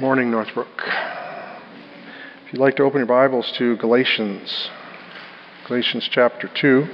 [0.00, 0.80] Morning, Northbrook.
[2.46, 4.70] If you'd like to open your Bibles to Galatians,
[5.68, 6.86] Galatians chapter 2.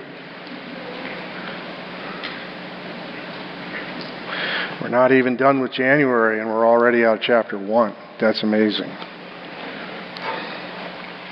[4.82, 7.96] We're not even done with January and we're already out of chapter 1.
[8.20, 8.90] That's amazing.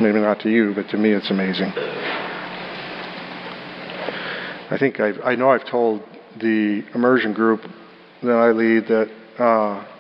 [0.01, 1.73] Maybe not to you, but to me it's amazing.
[4.71, 6.03] I think I've, i know I've told
[6.41, 7.63] the immersion group
[8.23, 9.11] that I lead that
[9.43, 9.94] uh,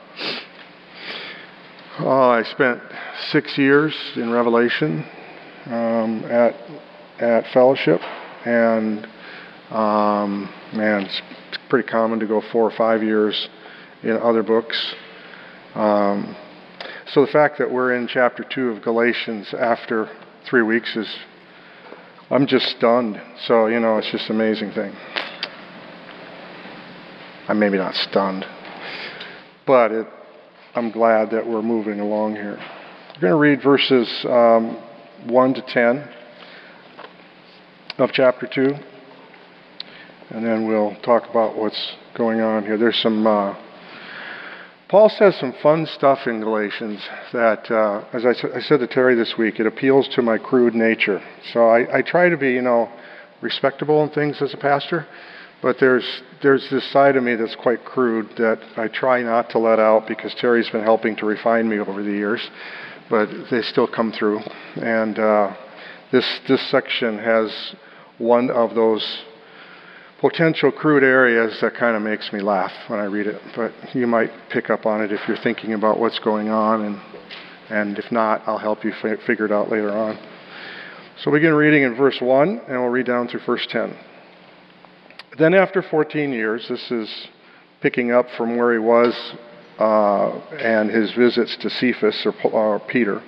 [2.06, 2.82] Oh, I spent
[3.30, 5.06] six years in Revelation
[5.64, 6.54] um, at
[7.18, 7.98] at Fellowship,
[8.44, 9.06] and
[9.70, 13.48] um, man, it's, it's, pretty common to go four or five years
[14.02, 14.94] in other books.
[15.74, 16.36] Um,
[17.06, 20.10] so the fact that we're in chapter two of Galatians after
[20.46, 21.08] three weeks is,
[22.28, 23.18] I'm just stunned.
[23.46, 24.94] So you know, it's just an amazing thing.
[27.48, 28.44] I'm maybe not stunned,
[29.66, 30.06] but it
[30.76, 32.58] I'm glad that we're moving along here.
[33.14, 34.82] We're going to read verses um,
[35.28, 36.08] 1 to 10
[37.98, 38.74] of chapter 2,
[40.30, 42.76] and then we'll talk about what's going on here.
[42.76, 43.24] There's some.
[43.24, 43.56] Uh,
[44.88, 46.98] Paul says some fun stuff in Galatians
[47.32, 50.74] that, uh, as I, I, said to Terry this week, it appeals to my crude
[50.74, 51.22] nature.
[51.52, 52.90] So I, I try to be, you know,
[53.40, 55.06] respectable in things as a pastor.
[55.64, 56.04] But there's
[56.42, 60.06] there's this side of me that's quite crude that I try not to let out
[60.06, 62.50] because Terry's been helping to refine me over the years,
[63.08, 64.40] but they still come through.
[64.76, 65.56] And uh,
[66.12, 67.74] this this section has
[68.18, 69.22] one of those
[70.20, 73.40] potential crude areas that kind of makes me laugh when I read it.
[73.56, 77.00] But you might pick up on it if you're thinking about what's going on, and
[77.70, 80.18] and if not, I'll help you f- figure it out later on.
[81.22, 83.96] So begin reading in verse 1, and we'll read down through verse 10.
[85.36, 87.28] Then, after 14 years, this is
[87.80, 89.34] picking up from where he was
[89.80, 93.20] uh, and his visits to Cephas or, Peter.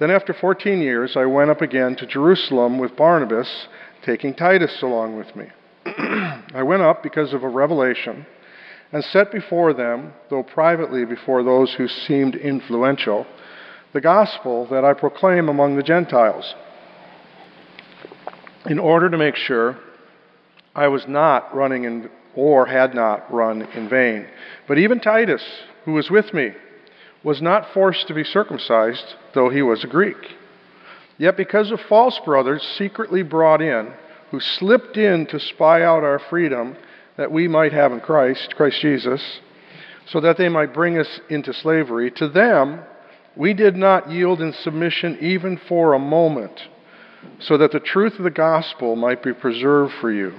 [0.00, 3.68] Then, after 14 years, I went up again to Jerusalem with Barnabas,
[4.04, 5.46] taking Titus along with me.
[5.86, 8.26] I went up because of a revelation
[8.90, 13.26] and set before them, though privately before those who seemed influential,
[13.92, 16.54] the gospel that I proclaim among the Gentiles,
[18.66, 19.78] in order to make sure
[20.78, 24.26] I was not running in, or had not run in vain.
[24.68, 25.42] But even Titus,
[25.84, 26.52] who was with me,
[27.24, 30.36] was not forced to be circumcised, though he was a Greek.
[31.18, 33.92] Yet because of false brothers secretly brought in,
[34.30, 36.76] who slipped in to spy out our freedom
[37.16, 39.40] that we might have in Christ, Christ Jesus,
[40.06, 42.84] so that they might bring us into slavery, to them
[43.34, 46.68] we did not yield in submission even for a moment,
[47.40, 50.38] so that the truth of the gospel might be preserved for you.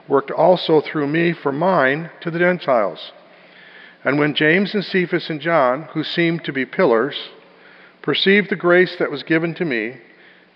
[0.11, 3.13] worked also through me for mine to the Gentiles.
[4.03, 7.15] And when James and Cephas and John, who seemed to be pillars,
[8.01, 9.95] perceived the grace that was given to me,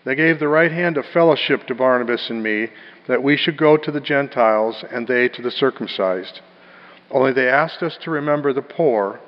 [0.03, 2.67] they gave the right hand of fellowship to Barnabas and me,
[3.07, 6.41] that we should go to the Gentiles and they to the circumcised.
[7.09, 9.21] Only they asked us to remember the poor,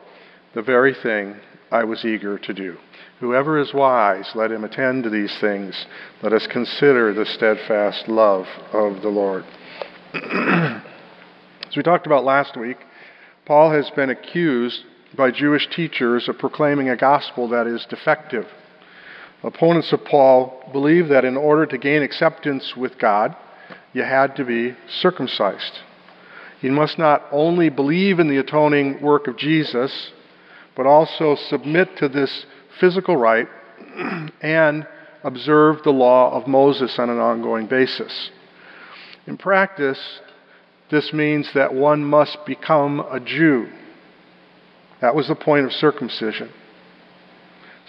[0.53, 1.37] the very thing
[1.71, 2.75] I was eager to do.
[3.21, 5.85] Whoever is wise, let him attend to these things.
[6.21, 9.45] Let us consider the steadfast love of the Lord.
[10.13, 12.77] As we talked about last week,
[13.45, 14.83] Paul has been accused
[15.17, 18.45] by Jewish teachers of proclaiming a gospel that is defective.
[19.43, 23.35] Opponents of Paul believe that in order to gain acceptance with God,
[23.93, 25.79] you had to be circumcised.
[26.61, 30.11] You must not only believe in the atoning work of Jesus,
[30.75, 32.45] but also submit to this
[32.79, 33.49] physical rite
[34.41, 34.87] and
[35.23, 38.31] observe the law of Moses on an ongoing basis.
[39.27, 39.99] In practice,
[40.89, 43.67] this means that one must become a Jew.
[45.01, 46.49] That was the point of circumcision.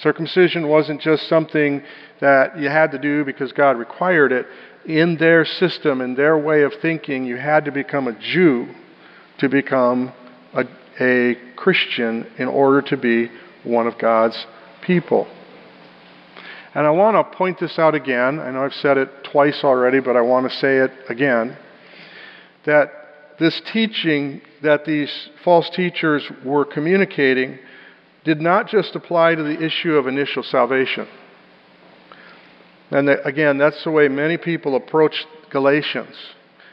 [0.02, 1.82] Circumcision wasn't just something
[2.20, 4.46] that you had to do because God required it.
[4.84, 8.68] In their system, in their way of thinking, you had to become a Jew
[9.38, 10.12] to become
[10.54, 10.64] a,
[11.00, 13.30] a Christian in order to be
[13.64, 14.46] one of God's
[14.82, 15.28] people.
[16.74, 18.38] And I want to point this out again.
[18.38, 21.56] I know I've said it twice already, but I want to say it again.
[22.66, 22.92] That
[23.38, 27.58] this teaching that these false teachers were communicating
[28.24, 31.06] did not just apply to the issue of initial salvation.
[32.90, 36.14] And that, again, that's the way many people approach Galatians.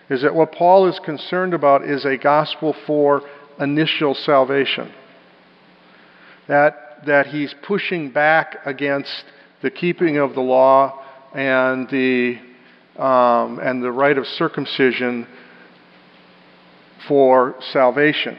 [0.10, 3.22] Is that what Paul is concerned about is a gospel for
[3.60, 4.94] initial salvation.
[6.48, 9.24] That, that he's pushing back against
[9.66, 11.04] the keeping of the law
[11.34, 12.38] and the,
[12.98, 15.26] um, and the rite of circumcision
[17.08, 18.38] for salvation.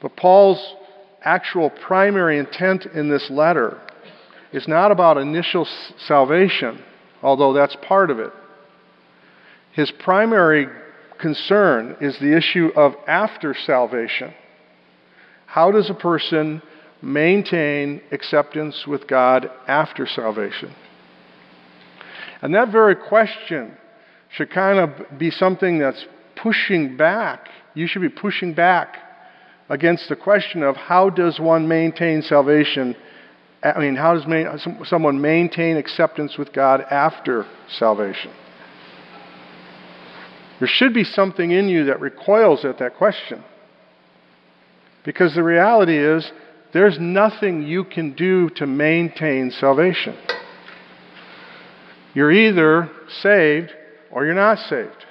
[0.00, 0.64] But Paul's
[1.20, 3.80] actual primary intent in this letter
[4.52, 5.66] is not about initial
[6.06, 6.80] salvation,
[7.20, 8.30] although that's part of it.
[9.72, 10.68] His primary
[11.18, 14.32] concern is the issue of after salvation.
[15.46, 16.62] How does a person
[17.04, 20.74] maintain acceptance with God after salvation?
[22.42, 23.76] And that very question
[24.30, 26.04] should kind of be something that's
[26.36, 27.48] pushing back.
[27.74, 28.96] You should be pushing back
[29.68, 32.96] against the question of how does one maintain salvation?
[33.62, 37.46] I mean, how does someone maintain acceptance with God after
[37.78, 38.30] salvation?
[40.58, 43.42] There should be something in you that recoils at that question.
[45.04, 46.30] Because the reality is,
[46.74, 50.16] there's nothing you can do to maintain salvation.
[52.14, 52.90] You're either
[53.22, 53.70] saved
[54.10, 55.06] or you're not saved.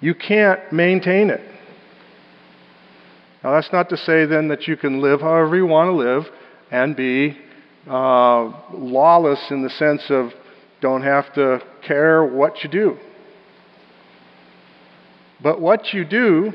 [0.00, 1.40] You can't maintain it.
[3.44, 6.24] Now, that's not to say then that you can live however you want to live
[6.70, 7.36] and be
[7.86, 10.32] uh, lawless in the sense of
[10.80, 12.96] don't have to care what you do.
[15.42, 16.52] But what you do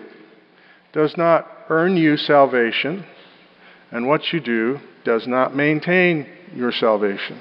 [0.92, 3.06] does not earn you salvation,
[3.94, 7.40] and what you do does not maintain your salvation.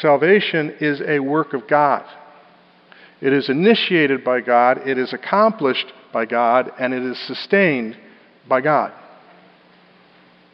[0.00, 2.04] Salvation is a work of God.
[3.20, 7.98] It is initiated by God, it is accomplished by God, and it is sustained
[8.48, 8.92] by God,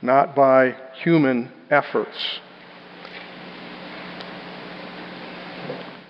[0.02, 0.74] not by
[1.04, 2.40] human efforts.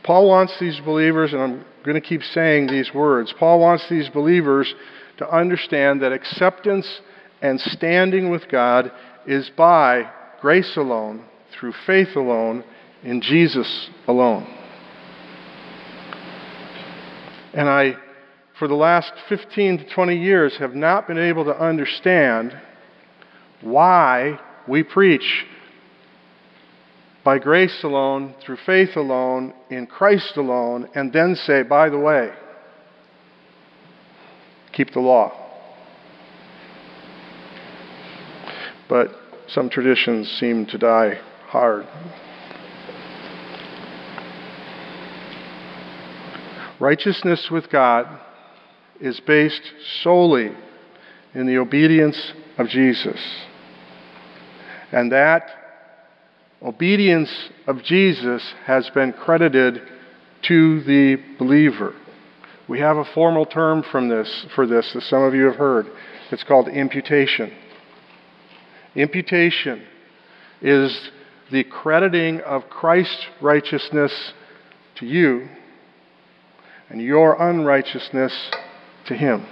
[0.02, 3.34] Paul wants these believers, and I'm going to keep saying these words.
[3.38, 4.74] Paul wants these believers
[5.18, 6.86] to understand that acceptance
[7.40, 8.90] and standing with God
[9.26, 10.10] is by
[10.40, 12.64] grace alone, through faith alone,
[13.02, 14.46] in Jesus alone.
[17.54, 17.96] And I,
[18.58, 22.58] for the last 15 to 20 years, have not been able to understand
[23.62, 24.38] why
[24.68, 25.46] we preach
[27.24, 32.32] by grace alone, through faith alone, in Christ alone, and then say, by the way,
[34.72, 35.45] keep the law.
[38.88, 39.08] But
[39.48, 41.86] some traditions seem to die hard.
[46.78, 48.06] Righteousness with God
[49.00, 49.62] is based
[50.02, 50.52] solely
[51.34, 53.18] in the obedience of Jesus.
[54.92, 55.50] And that
[56.62, 57.30] obedience
[57.66, 59.80] of Jesus has been credited
[60.42, 61.94] to the believer.
[62.68, 65.86] We have a formal term from this for this, as some of you have heard.
[66.30, 67.52] It's called imputation.
[68.96, 69.84] Imputation
[70.62, 71.10] is
[71.52, 74.32] the crediting of Christ's righteousness
[74.96, 75.48] to you
[76.88, 78.32] and your unrighteousness
[79.06, 79.46] to him.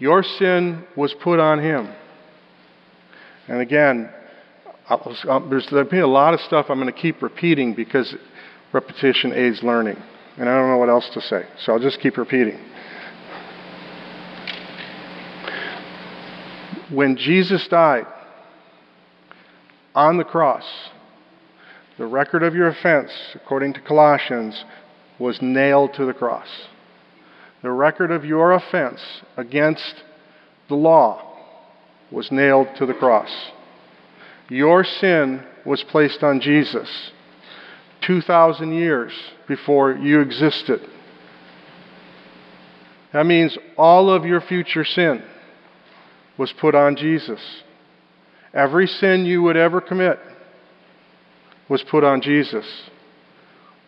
[0.00, 1.94] Your sin was put on him.
[3.46, 4.10] And again,
[4.88, 8.14] um, there's there'll be a lot of stuff I'm going to keep repeating because
[8.72, 9.96] repetition aids learning.
[10.36, 12.58] And I don't know what else to say, so I'll just keep repeating.
[16.90, 18.06] When Jesus died
[19.94, 20.64] on the cross,
[21.98, 24.64] the record of your offense, according to Colossians,
[25.18, 26.48] was nailed to the cross.
[27.62, 29.00] The record of your offense
[29.36, 30.02] against
[30.68, 31.36] the law
[32.10, 33.30] was nailed to the cross.
[34.48, 37.10] Your sin was placed on Jesus
[38.02, 39.12] 2,000 years
[39.46, 40.80] before you existed.
[43.12, 45.22] That means all of your future sin
[46.38, 47.40] was put on Jesus.
[48.54, 50.18] Every sin you would ever commit
[51.68, 52.64] was put on Jesus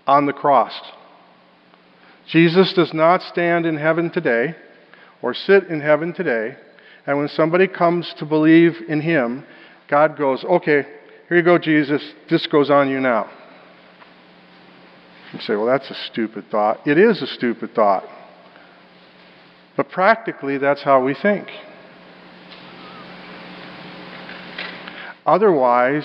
[0.07, 0.73] on the cross.
[2.31, 4.55] Jesus does not stand in heaven today
[5.23, 6.57] or sit in heaven today,
[7.07, 9.45] and when somebody comes to believe in him,
[9.89, 10.83] God goes, Okay,
[11.29, 13.31] here you go, Jesus, this goes on you now.
[15.33, 16.87] You say, Well, that's a stupid thought.
[16.87, 18.05] It is a stupid thought.
[19.77, 21.49] But practically, that's how we think.
[25.31, 26.05] Otherwise,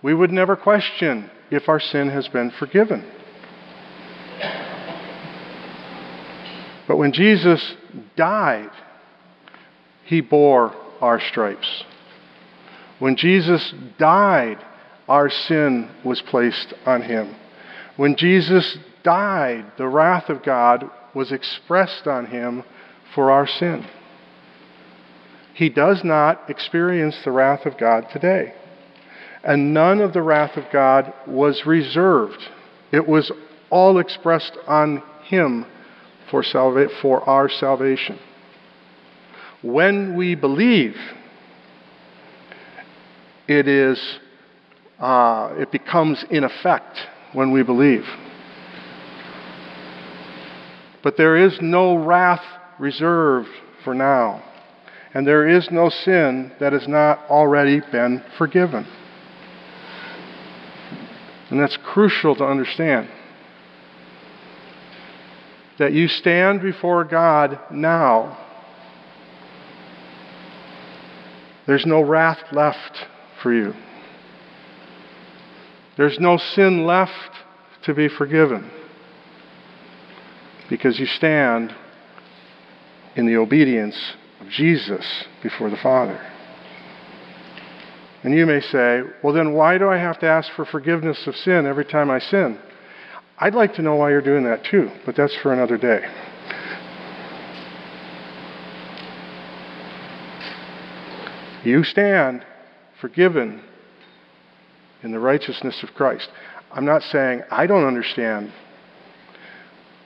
[0.00, 3.04] we would never question if our sin has been forgiven.
[6.88, 7.74] But when Jesus
[8.16, 8.70] died,
[10.04, 11.84] he bore our stripes.
[12.98, 14.64] When Jesus died
[15.06, 17.36] our sin was placed on him.
[17.96, 22.64] When Jesus died, the wrath of God was expressed on him
[23.14, 23.86] for our sin.
[25.56, 28.52] He does not experience the wrath of God today.
[29.42, 32.42] And none of the wrath of God was reserved.
[32.92, 33.32] It was
[33.70, 35.64] all expressed on him
[36.30, 38.18] for, salva- for our salvation.
[39.62, 40.94] When we believe,
[43.48, 43.98] it is
[44.98, 46.98] uh, it becomes in effect
[47.32, 48.04] when we believe.
[51.02, 52.44] But there is no wrath
[52.78, 53.48] reserved
[53.84, 54.42] for now,
[55.14, 58.86] and there is no sin that has not already been forgiven.
[61.50, 63.08] And that's crucial to understand.
[65.78, 68.38] That you stand before God now.
[71.66, 73.06] There's no wrath left
[73.42, 73.74] for you.
[75.96, 77.12] There's no sin left
[77.84, 78.70] to be forgiven
[80.68, 81.74] because you stand
[83.14, 83.96] in the obedience
[84.46, 85.04] of Jesus
[85.42, 86.20] before the Father.
[88.22, 91.36] And you may say, well, then why do I have to ask for forgiveness of
[91.36, 92.58] sin every time I sin?
[93.38, 96.00] I'd like to know why you're doing that too, but that's for another day.
[101.64, 102.44] You stand
[103.00, 103.62] forgiven
[105.02, 106.28] in the righteousness of Christ.
[106.72, 108.52] I'm not saying I don't understand.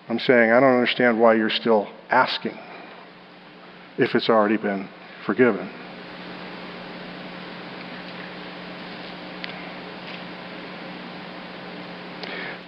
[0.08, 2.58] I'm saying I don't understand why you're still asking
[4.00, 4.88] if it's already been
[5.26, 5.70] forgiven.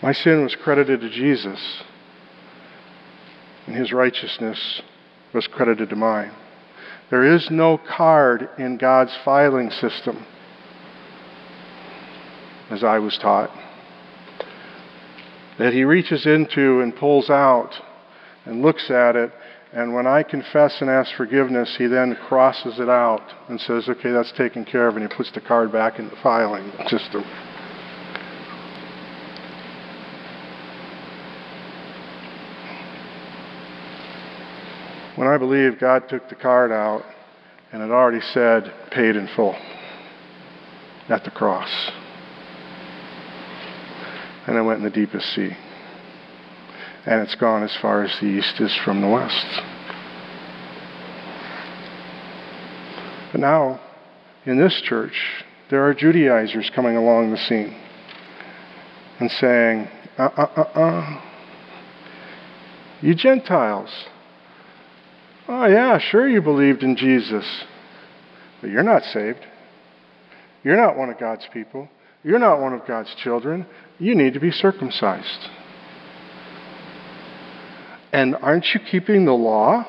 [0.02, 1.82] My sin was credited to Jesus,
[3.66, 4.82] and his righteousness
[5.32, 6.32] was credited to mine.
[7.10, 10.26] There is no card in God's filing system
[12.70, 13.50] as I was taught,
[15.58, 17.72] that he reaches into and pulls out
[18.44, 19.30] and looks at it.
[19.72, 24.10] And when I confess and ask forgiveness, he then crosses it out and says, okay,
[24.12, 27.24] that's taken care of, and he puts the card back in the filing system.
[35.16, 37.04] When I believe God took the card out
[37.70, 39.54] and it already said paid in full
[41.08, 41.68] at the cross
[44.46, 45.50] and I went in the deepest sea.
[47.04, 49.46] And it's gone as far as the east is from the west.
[53.32, 53.80] But now,
[54.46, 57.74] in this church, there are Judaizers coming along the scene
[59.18, 61.22] and saying, uh uh uh uh,
[63.00, 63.90] you Gentiles.
[65.48, 67.44] Oh, yeah, sure you believed in Jesus,
[68.60, 69.40] but you're not saved.
[70.62, 71.88] You're not one of God's people.
[72.22, 73.66] You're not one of God's children.
[73.98, 75.48] You need to be circumcised.
[78.12, 79.84] And aren't you keeping the law?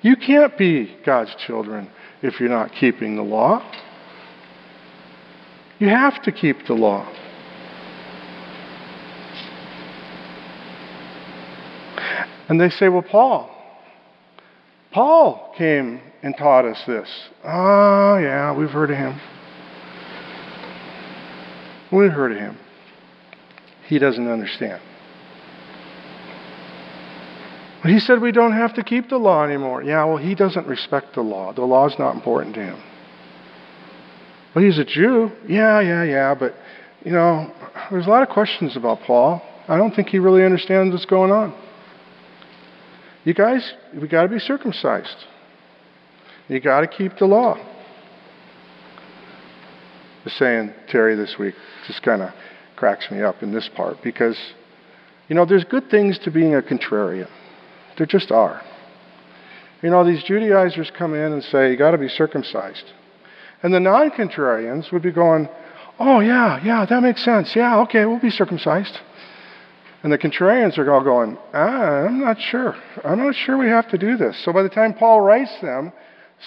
[0.00, 1.90] You can't be God's children
[2.22, 3.62] if you're not keeping the law.
[5.78, 7.06] You have to keep the law.
[12.48, 13.50] And they say, well, Paul,
[14.90, 17.08] Paul came and taught us this.
[17.44, 19.20] Oh, yeah, we've heard of him.
[21.92, 22.56] We've heard of him.
[23.86, 24.80] He doesn't understand.
[27.82, 29.82] But he said we don't have to keep the law anymore.
[29.82, 31.52] Yeah, well, he doesn't respect the law.
[31.52, 32.82] The law is not important to him.
[34.54, 35.30] Well, he's a Jew.
[35.46, 36.54] Yeah, yeah, yeah, but,
[37.04, 37.52] you know,
[37.90, 39.42] there's a lot of questions about Paul.
[39.68, 41.54] I don't think he really understands what's going on.
[43.24, 45.26] You guys, we got to be circumcised.
[46.48, 47.56] You got to keep the law
[50.24, 51.54] The saying, Terry, this week,
[51.86, 52.30] just kind of
[52.76, 54.38] cracks me up in this part because,
[55.28, 57.28] you know, there's good things to being a contrarian.
[57.98, 58.62] There just are.
[59.82, 62.84] You know, these Judaizers come in and say, you got to be circumcised.
[63.62, 65.48] And the non contrarians would be going,
[65.98, 67.54] oh, yeah, yeah, that makes sense.
[67.54, 68.98] Yeah, okay, we'll be circumcised.
[70.02, 72.76] And the contrarians are all going, ah, I'm not sure.
[73.04, 74.40] I'm not sure we have to do this.
[74.44, 75.92] So by the time Paul writes them,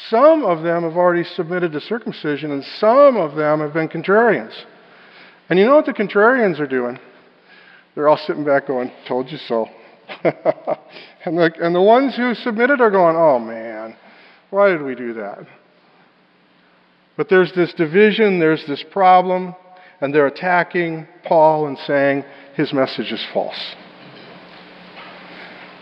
[0.10, 4.54] some of them have already submitted to circumcision, and some of them have been contrarians.
[5.50, 6.98] And you know what the contrarians are doing?
[7.94, 9.68] They're all sitting back going, Told you so.
[11.26, 13.96] and, the, and the ones who submitted are going, Oh man,
[14.50, 15.40] why did we do that?
[17.18, 19.56] But there's this division, there's this problem,
[20.00, 22.24] and they're attacking Paul and saying
[22.56, 23.76] his message is false.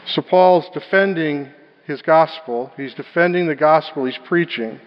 [0.08, 1.50] So Paul's defending
[1.86, 2.72] his gospel.
[2.78, 4.80] He's defending the gospel he's preaching.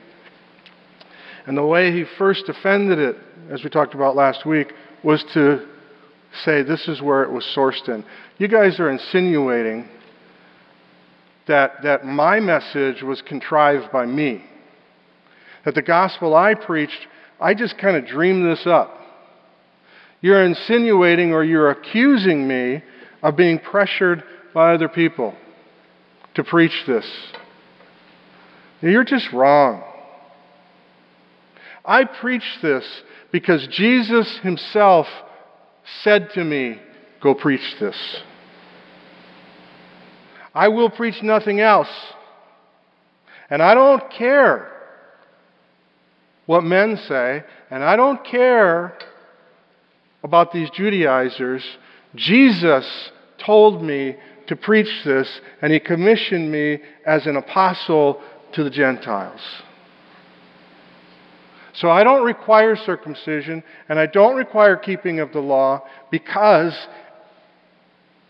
[1.47, 3.17] And the way he first defended it,
[3.51, 4.73] as we talked about last week,
[5.03, 5.67] was to
[6.45, 8.05] say this is where it was sourced in.
[8.39, 9.89] You guys are insinuating
[11.47, 14.45] that, that my message was contrived by me.
[15.65, 17.07] That the gospel I preached,
[17.41, 18.99] I just kind of dreamed this up.
[20.21, 22.83] You're insinuating or you're accusing me
[23.23, 24.23] of being pressured
[24.55, 25.35] by other people
[26.35, 27.07] to preach this.
[28.81, 29.83] You're just wrong.
[31.85, 32.85] I preach this
[33.33, 35.07] because Jesus himself
[36.03, 36.81] said to me,
[37.21, 37.97] Go preach this.
[40.55, 41.89] I will preach nothing else.
[43.49, 44.71] And I don't care
[46.47, 48.99] what men say, and I don't care
[50.25, 51.63] about these Judaizers.
[52.15, 54.17] Jesus told me
[54.49, 55.29] to preach this,
[55.61, 58.21] and he commissioned me as an apostle
[58.53, 59.41] to the Gentiles.
[61.75, 66.75] So I don't require circumcision, and I don't require keeping of the law because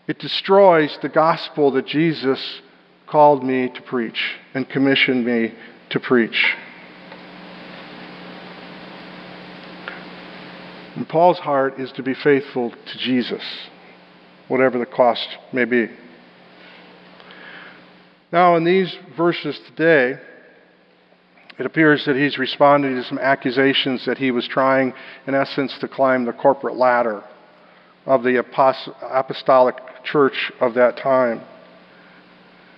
[0.07, 2.61] it destroys the gospel that Jesus
[3.07, 5.53] called me to preach and commissioned me
[5.89, 6.55] to preach.
[10.95, 13.43] And Paul's heart is to be faithful to Jesus,
[14.47, 15.89] whatever the cost may be.
[18.31, 20.19] Now, in these verses today,
[21.59, 24.93] it appears that he's responding to some accusations that he was trying,
[25.27, 27.23] in essence, to climb the corporate ladder
[28.05, 31.41] of the apostolic church of that time.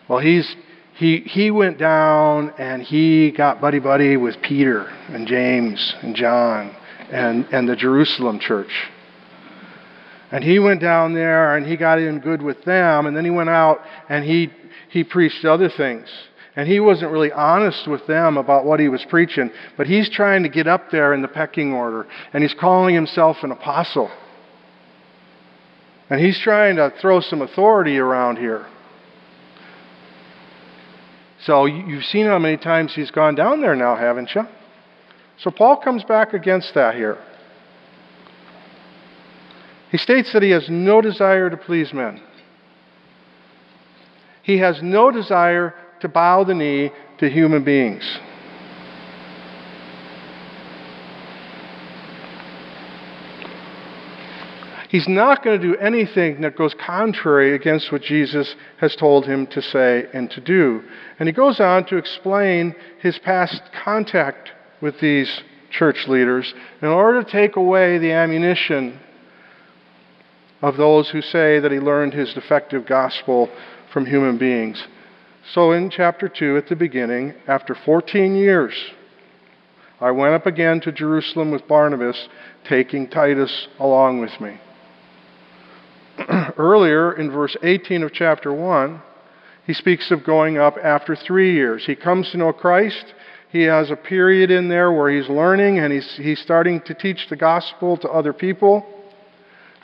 [0.08, 0.56] Well, he's,
[0.96, 6.76] he, he went down and he got buddy buddy with Peter and James and John
[7.12, 8.72] and, and the Jerusalem church.
[10.32, 13.32] And he went down there and he got in good with them, and then he
[13.32, 13.80] went out
[14.10, 14.52] and he,
[14.90, 16.08] he preached other things.
[16.56, 20.44] And he wasn't really honest with them about what he was preaching, but he's trying
[20.44, 24.10] to get up there in the pecking order, and he's calling himself an apostle.
[26.10, 28.66] And he's trying to throw some authority around here.
[31.44, 34.44] So you've seen how many times he's gone down there now, haven't you?
[35.40, 37.18] So Paul comes back against that here.
[39.92, 42.22] He states that he has no desire to please men.
[44.42, 45.74] He has no desire
[46.06, 48.20] to bow the knee to human beings.
[54.90, 59.48] He's not going to do anything that goes contrary against what Jesus has told him
[59.48, 60.84] to say and to do.
[61.20, 65.42] And he goes on to explain his past contact with these
[65.72, 69.00] church leaders in order to take away the ammunition
[70.62, 73.50] of those who say that he learned his defective gospel
[73.92, 74.82] from human beings.
[75.54, 78.74] So, in chapter 2, at the beginning, after 14 years,
[80.02, 82.28] I went up again to Jerusalem with Barnabas,
[82.68, 84.60] taking Titus along with me.
[86.58, 89.02] earlier in verse 18 of chapter 1,
[89.66, 91.86] he speaks of going up after three years.
[91.86, 93.14] He comes to know Christ.
[93.52, 97.28] He has a period in there where he's learning and he's, he's starting to teach
[97.30, 98.86] the gospel to other people.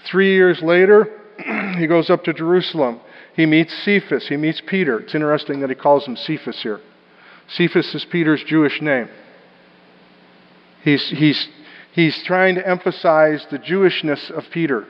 [0.10, 1.08] Three years later,
[1.78, 3.02] he goes up to Jerusalem.
[3.36, 4.28] He meets Cephas.
[4.28, 5.00] He meets Peter.
[5.00, 6.80] It's interesting that he calls him Cephas here.
[7.50, 9.10] Cephas is Peter's Jewish name.
[10.84, 11.48] He's, he's,
[11.94, 14.86] he's trying to emphasize the Jewishness of Peter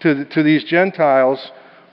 [0.00, 1.38] to, to these Gentiles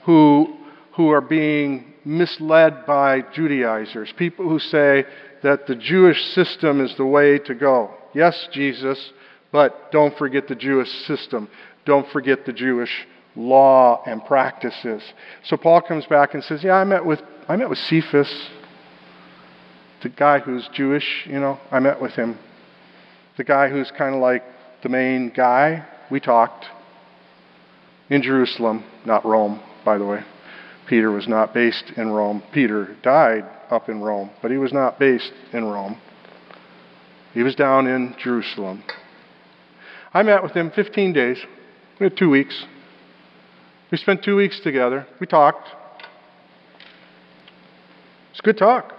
[0.04, 0.56] who,
[0.96, 5.04] who are being misled by Judaizers, people who say
[5.42, 7.94] that the Jewish system is the way to go.
[8.14, 9.12] Yes, Jesus,
[9.52, 11.48] but don't forget the Jewish system.
[11.84, 12.90] Don't forget the Jewish
[13.36, 15.02] law and practices.
[15.44, 18.48] So Paul comes back and says, Yeah, I met with I met with Cephas,
[20.02, 22.38] the guy who's Jewish, you know, I met with him.
[23.36, 24.42] The guy who's kind of like
[24.82, 25.86] the main guy.
[26.10, 26.66] We talked
[28.08, 30.22] in Jerusalem, not Rome, by the way.
[30.86, 32.42] Peter was not based in Rome.
[32.52, 35.98] Peter died up in Rome, but he was not based in Rome.
[37.32, 38.84] He was down in Jerusalem.
[40.12, 41.38] I met with him 15 days.
[41.98, 42.64] We had two weeks.
[43.94, 45.06] We spent two weeks together.
[45.20, 45.68] We talked.
[48.32, 48.92] It's good talk.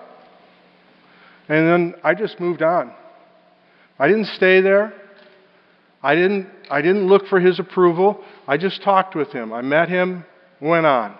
[1.49, 2.93] And then I just moved on.
[3.99, 4.93] I didn't stay there.
[6.01, 8.23] I didn't, I didn't look for his approval.
[8.47, 9.51] I just talked with him.
[9.51, 10.23] I met him,
[10.61, 11.17] went on.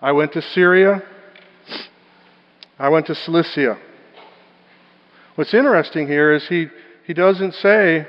[0.00, 1.02] I went to Syria.
[2.78, 3.78] I went to Cilicia.
[5.34, 6.68] What's interesting here is he,
[7.06, 8.08] he doesn't say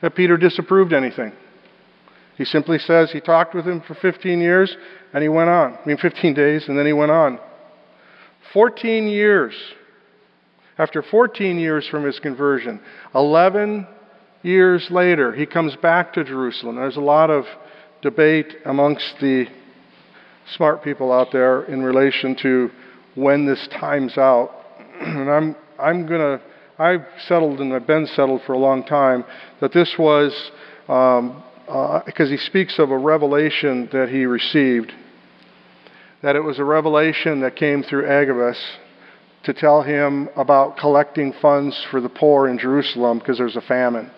[0.00, 1.34] that Peter disapproved anything.
[2.36, 4.76] He simply says he talked with him for 15 years
[5.12, 5.74] and he went on.
[5.74, 7.38] I mean, 15 days and then he went on.
[8.52, 9.54] 14 years
[10.78, 12.80] After 14 years from his conversion,
[13.14, 13.86] 11
[14.42, 16.76] years later, he comes back to Jerusalem.
[16.76, 17.46] There's a lot of
[18.02, 19.46] debate amongst the
[20.54, 22.70] smart people out there in relation to
[23.14, 24.50] when this time's out.
[25.00, 26.42] and I'm, I'm going to,
[26.78, 29.24] I've settled and I've been settled for a long time
[29.62, 30.50] that this was,
[30.88, 34.92] um, uh, because he speaks of a revelation that he received,
[36.22, 38.58] that it was a revelation that came through Agabus
[39.44, 44.10] to tell him about collecting funds for the poor in Jerusalem because there's a famine.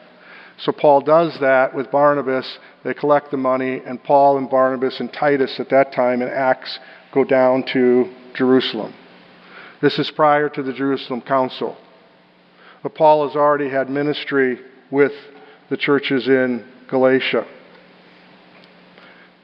[0.59, 2.59] So Paul does that with Barnabas.
[2.83, 6.79] They collect the money, and Paul and Barnabas and Titus at that time in Acts
[7.13, 8.95] go down to Jerusalem.
[9.81, 11.77] This is prior to the Jerusalem Council.
[12.83, 14.59] But Paul has already had ministry
[14.91, 15.13] with
[15.71, 17.47] the churches in Galatia.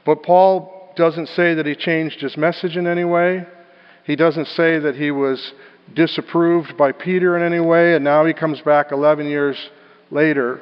[0.05, 3.45] But Paul doesn't say that he changed his message in any way.
[4.05, 5.53] He doesn't say that he was
[5.93, 9.57] disapproved by Peter in any way, and now he comes back 11 years
[10.11, 10.61] later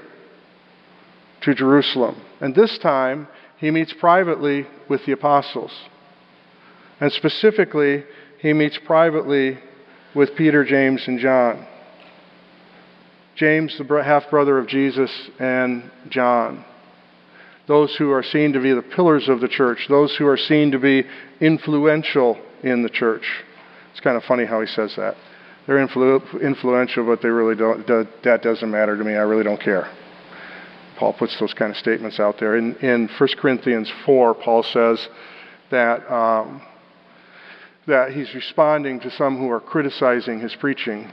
[1.42, 2.22] to Jerusalem.
[2.40, 5.72] And this time, he meets privately with the apostles.
[7.00, 8.04] And specifically,
[8.40, 9.58] he meets privately
[10.16, 11.68] with Peter, James, and John.
[13.36, 16.64] James, the half brother of Jesus, and John.
[17.68, 20.72] Those who are seen to be the pillars of the church, those who are seen
[20.72, 21.04] to be
[21.40, 23.24] influential in the church.
[23.92, 25.16] It's kind of funny how he says that.
[25.66, 27.88] They're influ- influential, but they really don't.
[28.24, 29.14] That doesn't matter to me.
[29.14, 29.90] I really don't care.
[30.98, 32.58] Paul puts those kind of statements out there.
[32.58, 35.08] In, in 1 Corinthians 4, Paul says
[35.72, 36.62] that, um,
[37.88, 41.12] that he's responding to some who are criticizing his preaching.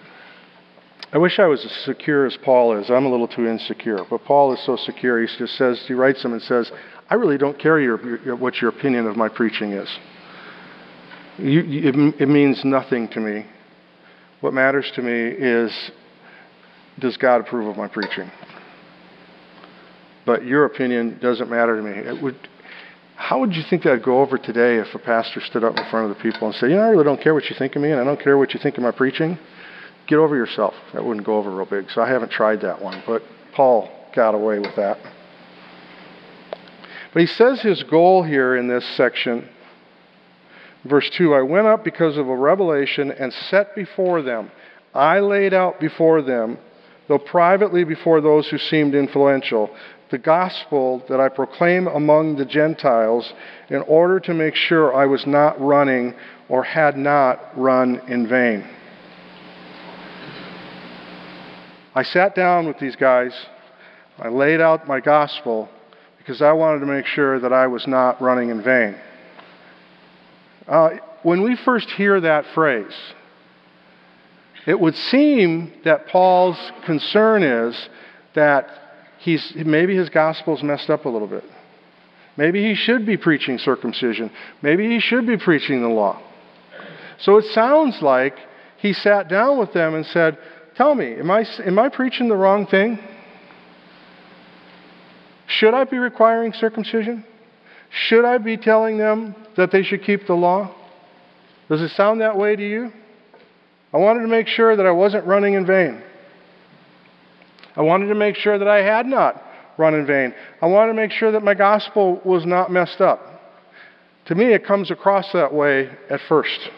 [1.13, 2.91] I wish I was as secure as Paul is.
[2.91, 4.05] I'm a little too insecure.
[4.09, 6.71] But Paul is so secure, he just says, he writes them and says,
[7.09, 9.89] I really don't care your, your, what your opinion of my preaching is.
[11.39, 13.47] You, it, it means nothing to me.
[14.41, 15.91] What matters to me is
[16.99, 18.31] does God approve of my preaching?
[20.27, 21.91] But your opinion doesn't matter to me.
[21.91, 22.37] It would,
[23.17, 26.11] how would you think that'd go over today if a pastor stood up in front
[26.11, 27.83] of the people and said, You know, I really don't care what you think of
[27.83, 29.39] me, and I don't care what you think of my preaching?
[30.11, 30.75] Get over yourself.
[30.93, 31.91] That wouldn't go over real big.
[31.91, 33.03] So I haven't tried that one.
[33.07, 33.23] But
[33.55, 34.99] Paul got away with that.
[37.15, 39.49] But he says his goal here in this section
[40.85, 44.51] Verse 2 I went up because of a revelation and set before them.
[44.95, 46.59] I laid out before them,
[47.07, 49.71] though privately before those who seemed influential,
[50.11, 53.33] the gospel that I proclaim among the Gentiles
[53.69, 56.15] in order to make sure I was not running
[56.49, 58.65] or had not run in vain.
[61.95, 63.33] I sat down with these guys.
[64.19, 65.69] I laid out my gospel
[66.19, 68.97] because I wanted to make sure that I was not running in vain.
[70.69, 70.91] Uh,
[71.23, 72.95] when we first hear that phrase,
[74.67, 77.89] it would seem that Paul's concern is
[78.35, 78.69] that
[79.19, 81.45] he's, maybe his gospel's messed up a little bit.
[82.37, 84.31] Maybe he should be preaching circumcision.
[84.63, 86.23] Maybe he should be preaching the law.
[87.19, 88.37] So it sounds like
[88.79, 90.39] he sat down with them and said,
[90.81, 92.99] Tell me, am I, am I preaching the wrong thing?
[95.47, 97.23] Should I be requiring circumcision?
[97.91, 100.75] Should I be telling them that they should keep the law?
[101.69, 102.91] Does it sound that way to you?
[103.93, 106.03] I wanted to make sure that I wasn't running in vain.
[107.77, 109.39] I wanted to make sure that I had not
[109.77, 110.35] run in vain.
[110.63, 113.21] I wanted to make sure that my gospel was not messed up.
[114.29, 116.71] To me, it comes across that way at first.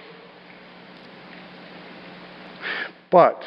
[3.09, 3.41] But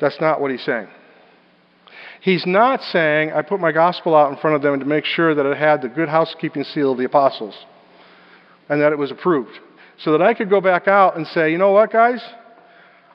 [0.00, 0.88] that's not what he's saying.
[2.20, 5.34] He's not saying, I put my gospel out in front of them to make sure
[5.34, 7.54] that it had the good housekeeping seal of the apostles
[8.68, 9.56] and that it was approved.
[9.98, 12.22] So that I could go back out and say, you know what, guys?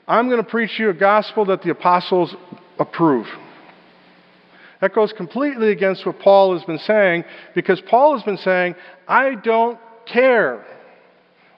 [0.06, 2.34] I'm going to preach you a gospel that the apostles
[2.78, 3.26] approve.
[4.80, 8.74] That goes completely against what Paul has been saying because Paul has been saying,
[9.08, 10.66] I don't care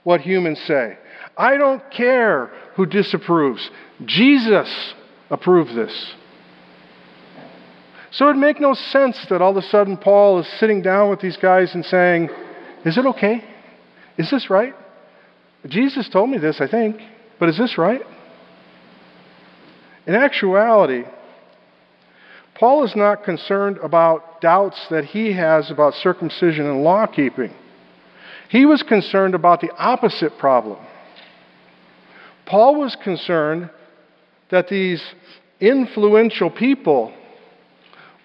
[0.05, 0.97] what humans say.
[1.37, 3.69] I don't care who disapproves.
[4.05, 4.95] Jesus
[5.31, 6.15] approved this.
[8.13, 11.21] So it'd make no sense that all of a sudden Paul is sitting down with
[11.21, 12.31] these guys and saying,
[12.85, 13.45] Is it okay?
[14.17, 14.75] Is this right?
[15.67, 16.97] Jesus told me this, I think,
[17.39, 18.01] but is this right?
[20.07, 21.03] In actuality,
[22.55, 27.53] Paul is not concerned about doubts that he has about circumcision and law keeping.
[28.49, 30.79] He was concerned about the opposite problem.
[32.47, 33.71] Paul was concerned
[34.51, 35.03] that these
[35.61, 37.13] influential people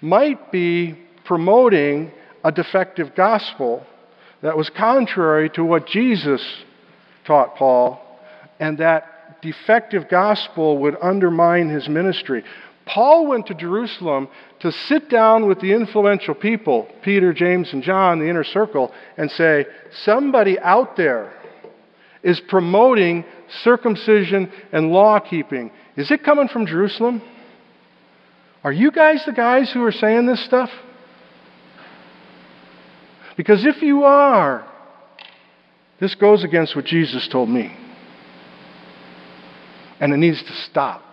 [0.01, 2.11] might be promoting
[2.43, 3.85] a defective gospel
[4.41, 6.43] that was contrary to what Jesus
[7.25, 8.01] taught Paul,
[8.59, 12.43] and that defective gospel would undermine his ministry.
[12.85, 14.27] Paul went to Jerusalem
[14.59, 19.29] to sit down with the influential people, Peter, James, and John, the inner circle, and
[19.31, 19.65] say,
[20.03, 21.31] Somebody out there
[22.23, 23.23] is promoting
[23.63, 25.71] circumcision and law keeping.
[25.97, 27.21] Is it coming from Jerusalem?
[28.63, 30.69] Are you guys the guys who are saying this stuff?
[33.37, 34.67] Because if you are,
[35.99, 37.75] this goes against what Jesus told me.
[39.99, 41.03] And it needs to stop.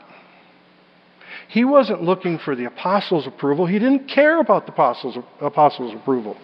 [1.48, 3.66] He wasn't looking for the apostles' approval.
[3.66, 6.37] He didn't care about the apostles' apostles' approval.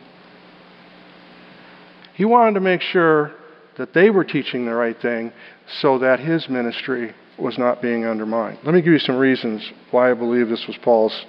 [2.14, 3.32] He wanted to make sure
[3.76, 5.32] that they were teaching the right thing
[5.80, 8.58] so that his ministry was not being undermined.
[8.64, 11.24] Let me give you some reasons why I believe this was Paul's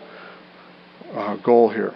[1.13, 1.93] uh, goal here.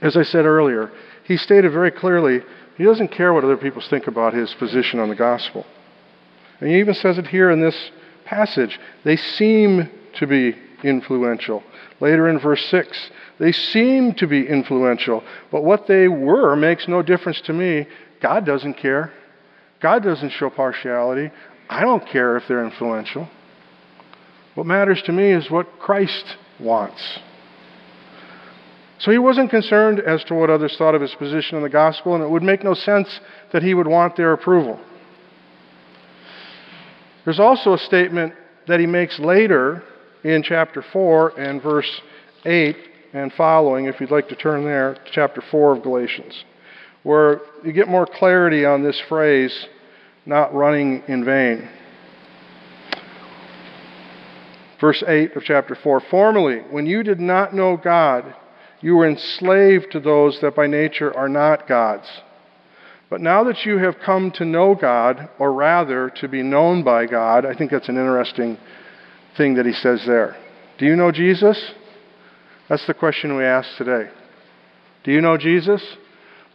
[0.00, 0.90] As I said earlier,
[1.24, 2.40] he stated very clearly
[2.76, 5.64] he doesn't care what other people think about his position on the gospel.
[6.60, 7.90] And he even says it here in this
[8.24, 8.78] passage.
[9.04, 11.62] They seem to be influential.
[12.00, 17.02] Later in verse 6, they seem to be influential, but what they were makes no
[17.02, 17.86] difference to me.
[18.20, 19.12] God doesn't care.
[19.82, 21.30] God doesn't show partiality.
[21.68, 23.28] I don't care if they're influential.
[24.54, 26.24] What matters to me is what Christ
[26.60, 27.18] wants.
[28.98, 32.14] So he wasn't concerned as to what others thought of his position in the gospel,
[32.14, 33.08] and it would make no sense
[33.52, 34.78] that he would want their approval.
[37.24, 38.34] There's also a statement
[38.68, 39.82] that he makes later
[40.22, 41.90] in chapter 4 and verse
[42.44, 42.76] 8
[43.12, 46.44] and following, if you'd like to turn there, to chapter 4 of Galatians,
[47.02, 49.66] where you get more clarity on this phrase,
[50.24, 51.68] not running in vain.
[54.80, 58.34] Verse 8 of chapter 4 Formerly, when you did not know God,
[58.80, 62.08] you were enslaved to those that by nature are not God's.
[63.08, 67.06] But now that you have come to know God, or rather to be known by
[67.06, 68.58] God, I think that's an interesting
[69.36, 70.36] thing that he says there.
[70.78, 71.72] Do you know Jesus?
[72.68, 74.10] That's the question we ask today.
[75.04, 75.82] Do you know Jesus?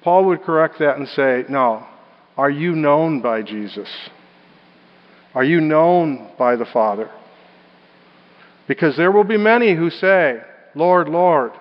[0.03, 1.85] Paul would correct that and say, No.
[2.37, 3.89] Are you known by Jesus?
[5.33, 7.09] Are you known by the Father?
[8.67, 10.39] Because there will be many who say,
[10.75, 11.51] Lord, Lord.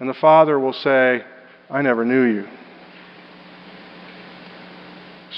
[0.00, 1.22] And the Father will say,
[1.68, 2.48] I never knew you.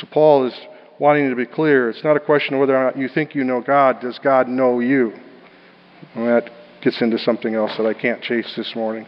[0.00, 0.54] So Paul is
[1.00, 1.90] wanting to be clear.
[1.90, 4.00] It's not a question of whether or not you think you know God.
[4.00, 5.12] Does God know you?
[6.14, 6.50] And that
[6.82, 9.06] gets into something else that I can't chase this morning.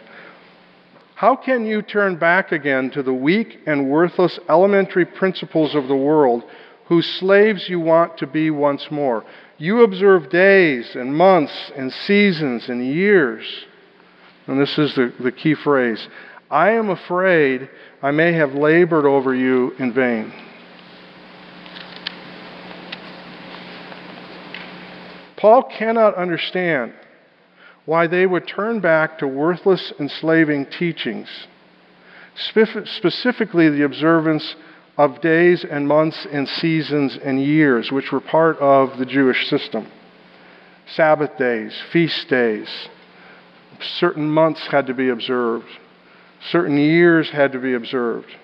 [1.20, 5.94] How can you turn back again to the weak and worthless elementary principles of the
[5.94, 6.44] world
[6.87, 9.26] whose slaves you want to be once more?
[9.59, 13.44] You observe days and months and seasons and years.
[14.46, 16.09] And this is the, the key phrase
[16.50, 17.68] I am afraid
[18.00, 20.33] I may have labored over you in vain.
[25.37, 26.94] Paul cannot understand
[27.90, 31.29] why they would turn back to worthless, enslaving teachings,
[32.85, 34.55] specifically the observance
[34.96, 39.90] of days and months and seasons and years, which were part of the Jewish system.
[40.94, 42.68] Sabbath days, feast days,
[43.98, 45.66] certain months had to be observed,
[46.53, 48.37] certain years had to be observed.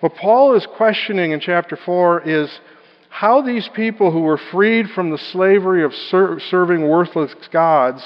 [0.00, 2.50] What Paul is questioning in chapter 4 is
[3.08, 8.02] how these people who were freed from the slavery of ser- serving worthless gods,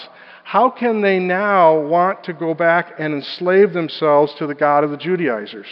[0.46, 4.92] how can they now want to go back and enslave themselves to the God of
[4.92, 5.66] the Judaizers?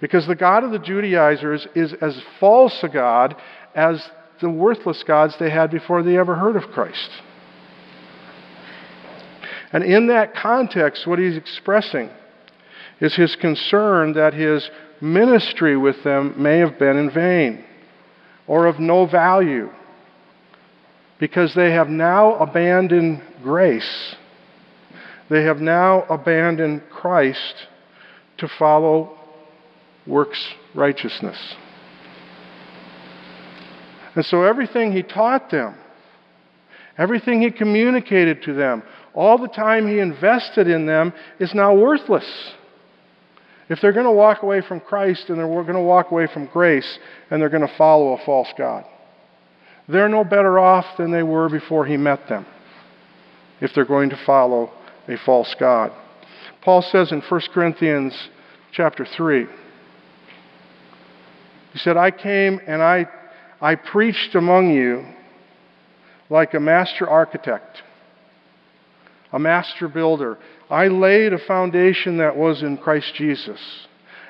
[0.00, 3.36] Because the God of the Judaizers is as false a God
[3.74, 4.02] as
[4.40, 7.10] the worthless gods they had before they ever heard of Christ.
[9.74, 12.08] And in that context, what he's expressing
[12.98, 14.70] is his concern that his
[15.02, 17.62] ministry with them may have been in vain
[18.46, 19.68] or of no value
[21.22, 24.16] because they have now abandoned grace.
[25.30, 27.54] They have now abandoned Christ
[28.38, 29.16] to follow
[30.04, 31.38] works righteousness.
[34.16, 35.76] And so everything he taught them,
[36.98, 38.82] everything he communicated to them,
[39.14, 42.26] all the time he invested in them is now worthless.
[43.68, 46.46] If they're going to walk away from Christ and they're going to walk away from
[46.46, 46.98] grace
[47.30, 48.86] and they're going to follow a false God,
[49.88, 52.46] they're no better off than they were before he met them
[53.60, 54.70] if they're going to follow
[55.08, 55.92] a false God.
[56.62, 58.14] Paul says in 1 Corinthians
[58.72, 59.46] chapter 3,
[61.72, 63.06] he said, I came and I,
[63.60, 65.04] I preached among you
[66.28, 67.82] like a master architect,
[69.32, 70.38] a master builder.
[70.70, 73.60] I laid a foundation that was in Christ Jesus.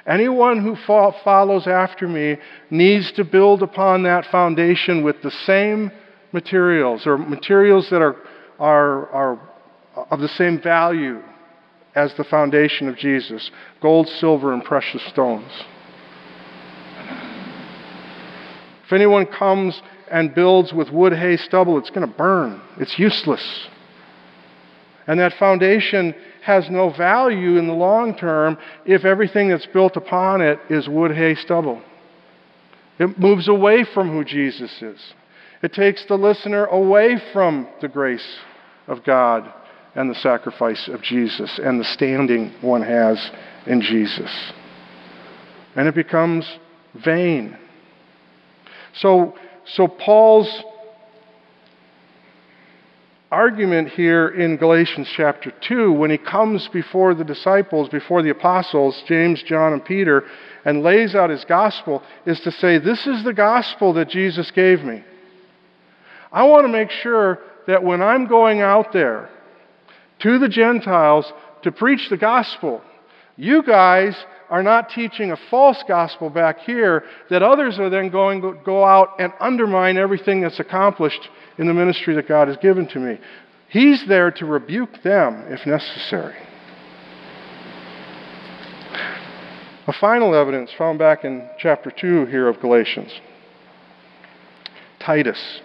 [0.06, 2.36] Anyone who follows after me
[2.70, 5.92] needs to build upon that foundation with the same
[6.32, 8.16] materials or materials that are,
[8.58, 9.48] are, are
[10.10, 11.22] of the same value
[11.94, 15.50] as the foundation of Jesus gold, silver, and precious stones.
[18.84, 22.60] If anyone comes and builds with wood, hay, stubble, it's going to burn.
[22.78, 23.68] It's useless.
[25.06, 30.40] And that foundation has no value in the long term if everything that's built upon
[30.40, 31.82] it is wood, hay, stubble.
[32.98, 35.00] It moves away from who Jesus is.
[35.62, 38.38] It takes the listener away from the grace
[38.86, 39.52] of God
[39.94, 43.30] and the sacrifice of Jesus and the standing one has
[43.66, 44.52] in Jesus.
[45.76, 46.46] And it becomes
[47.04, 47.56] vain.
[48.94, 49.34] So,
[49.66, 50.62] so Paul's
[53.33, 59.03] argument here in Galatians chapter 2, when he comes before the disciples, before the apostles,
[59.09, 60.25] James, John, and Peter,
[60.66, 64.85] and lays out his gospel, is to say, This is the gospel that Jesus gave
[64.85, 65.03] me.
[66.31, 69.31] I want to make sure that when I'm going out there
[70.21, 72.83] to the Gentiles to preach the gospel,
[73.37, 74.14] you guys
[74.51, 78.85] are not teaching a false gospel back here that others are then going to go
[78.85, 83.18] out and undermine everything that's accomplished in the ministry that God has given to me.
[83.68, 86.36] He's there to rebuke them if necessary.
[89.86, 93.12] A final evidence found back in chapter 2 here of Galatians
[95.00, 95.60] Titus.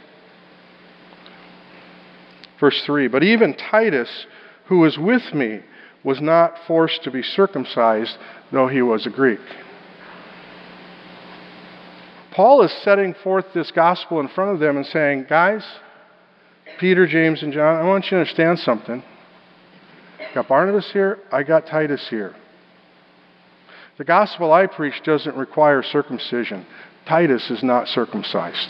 [2.59, 4.25] Verse 3 But even Titus,
[4.65, 5.61] who was with me,
[6.03, 8.17] was not forced to be circumcised,
[8.51, 9.39] though he was a Greek.
[12.37, 15.65] Paul is setting forth this gospel in front of them and saying, Guys,
[16.79, 19.03] Peter, James, and John, I want you to understand something.
[20.19, 22.35] I got Barnabas here, I got Titus here.
[23.97, 26.67] The gospel I preach doesn't require circumcision.
[27.09, 28.69] Titus is not circumcised.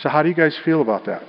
[0.00, 1.22] So, how do you guys feel about that?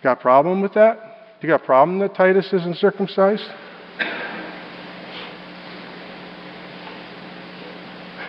[0.00, 1.00] Got a problem with that?
[1.40, 3.50] You got a problem that Titus isn't circumcised?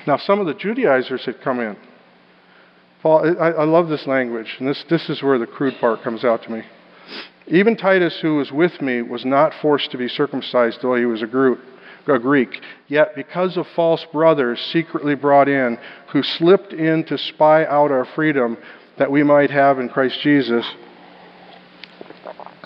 [0.08, 1.76] Now, some of the Judaizers had come in.
[3.02, 6.24] Paul, I, I love this language, and this, this is where the crude part comes
[6.24, 6.64] out to me.
[7.48, 11.22] Even Titus, who was with me, was not forced to be circumcised, though he was
[11.22, 11.26] a,
[12.12, 12.62] a Greek.
[12.88, 15.78] Yet, because of false brothers secretly brought in,
[16.12, 18.58] who slipped in to spy out our freedom
[18.98, 20.66] that we might have in Christ Jesus,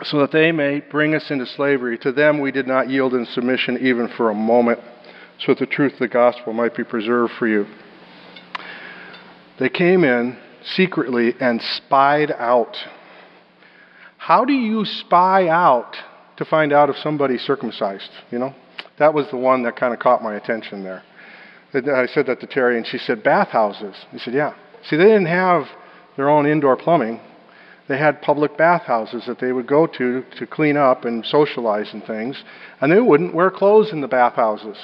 [0.04, 3.26] so that they may bring us into slavery, to them we did not yield in
[3.26, 4.80] submission even for a moment
[5.40, 7.66] so that the truth of the gospel might be preserved for you.
[9.60, 10.38] They came in
[10.76, 12.76] secretly and spied out.
[14.18, 15.96] How do you spy out
[16.38, 18.10] to find out if somebody's circumcised?
[18.32, 18.56] You know,
[19.00, 21.04] that was the one that kind of caught my attention there.
[21.74, 23.96] I said that to Terry, and she said, bathhouses.
[24.12, 24.54] He said, yeah.
[24.84, 25.66] See, they didn't have
[26.18, 27.20] their own indoor plumbing.
[27.88, 32.04] They had public bathhouses that they would go to to clean up and socialize and
[32.04, 32.44] things,
[32.82, 34.78] and they wouldn't wear clothes in the bathhouses.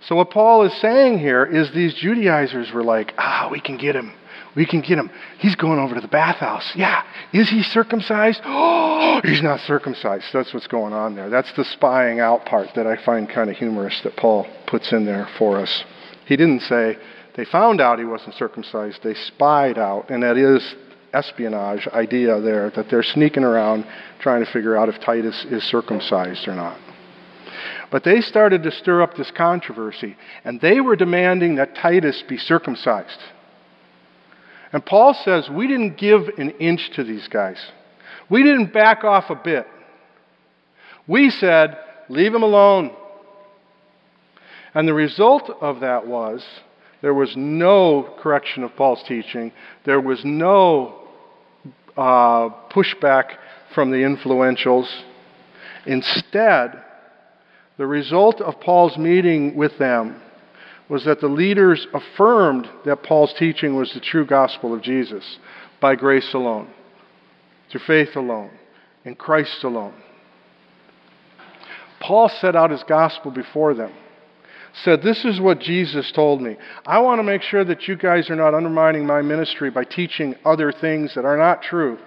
[0.00, 3.96] So, what Paul is saying here is these Judaizers were like, ah, we can get
[3.96, 4.12] him.
[4.54, 5.10] We can get him.
[5.38, 6.72] He's going over to the bathhouse.
[6.74, 7.02] Yeah.
[7.32, 8.40] Is he circumcised?
[8.44, 10.24] Oh, he's not circumcised.
[10.32, 11.28] That's what's going on there.
[11.28, 15.04] That's the spying out part that I find kind of humorous that Paul puts in
[15.04, 15.84] there for us.
[16.24, 16.96] He didn't say
[17.36, 20.74] they found out he wasn't circumcised, they spied out, and that is
[21.12, 23.86] espionage idea there that they're sneaking around
[24.20, 26.78] trying to figure out if Titus is circumcised or not.
[27.90, 32.36] But they started to stir up this controversy, and they were demanding that Titus be
[32.36, 33.20] circumcised.
[34.72, 37.58] And Paul says, We didn't give an inch to these guys,
[38.28, 39.66] we didn't back off a bit.
[41.06, 42.90] We said, Leave him alone.
[44.74, 46.44] And the result of that was
[47.00, 49.52] there was no correction of Paul's teaching,
[49.84, 51.06] there was no
[51.96, 53.36] uh, pushback
[53.74, 54.86] from the influentials.
[55.86, 56.82] Instead,
[57.78, 60.20] the result of Paul's meeting with them
[60.88, 65.38] was that the leaders affirmed that Paul's teaching was the true gospel of Jesus
[65.80, 66.68] by grace alone,
[67.70, 68.50] through faith alone,
[69.04, 69.94] in Christ alone.
[72.00, 73.92] Paul set out his gospel before them.
[74.84, 76.56] Said, This is what Jesus told me.
[76.84, 80.34] I want to make sure that you guys are not undermining my ministry by teaching
[80.44, 81.98] other things that are not true.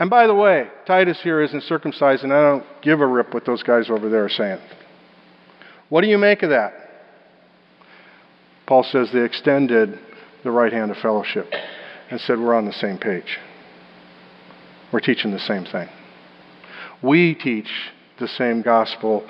[0.00, 3.44] And by the way, Titus here isn't circumcised, and I don't give a rip what
[3.44, 4.58] those guys over there are saying.
[5.90, 6.72] What do you make of that?
[8.66, 9.98] Paul says they extended
[10.42, 11.52] the right hand of fellowship
[12.10, 13.38] and said, We're on the same page.
[14.90, 15.88] We're teaching the same thing.
[17.02, 17.70] We teach
[18.18, 19.28] the same gospel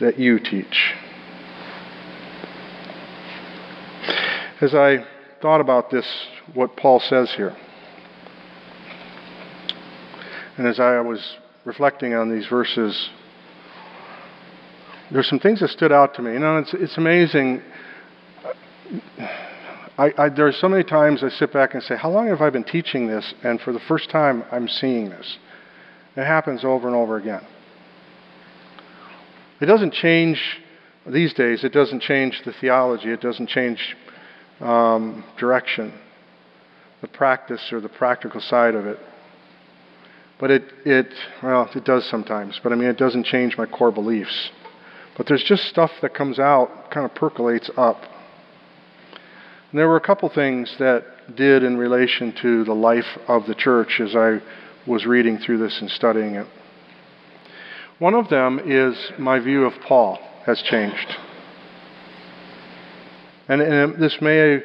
[0.00, 0.94] that you teach.
[4.60, 5.06] As I
[5.40, 6.06] thought about this,
[6.54, 7.56] what Paul says here,
[10.58, 13.10] and as I was reflecting on these verses,
[15.12, 16.32] there's some things that stood out to me.
[16.32, 17.62] You know, it's, it's amazing.
[19.96, 22.40] I, I, there are so many times I sit back and say, How long have
[22.40, 23.34] I been teaching this?
[23.44, 25.38] And for the first time, I'm seeing this.
[26.16, 27.46] It happens over and over again.
[29.60, 30.40] It doesn't change
[31.06, 33.96] these days, it doesn't change the theology, it doesn't change
[34.60, 35.98] um, direction,
[37.00, 38.98] the practice or the practical side of it.
[40.38, 41.12] But it, it,
[41.42, 44.50] well, it does sometimes, but I mean, it doesn't change my core beliefs.
[45.16, 48.00] But there's just stuff that comes out, kind of percolates up.
[49.70, 53.54] And there were a couple things that did in relation to the life of the
[53.54, 54.40] church as I
[54.86, 56.46] was reading through this and studying it.
[57.98, 61.16] One of them is my view of Paul has changed.
[63.48, 64.62] And, and this may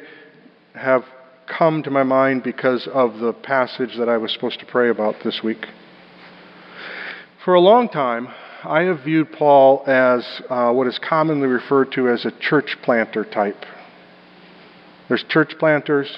[0.74, 1.04] have
[1.46, 5.16] come to my mind because of the passage that I was supposed to pray about
[5.24, 5.66] this week.
[7.44, 8.28] For a long time,
[8.64, 13.24] I have viewed Paul as uh, what is commonly referred to as a church planter
[13.24, 13.62] type.
[15.08, 16.10] There's church planters,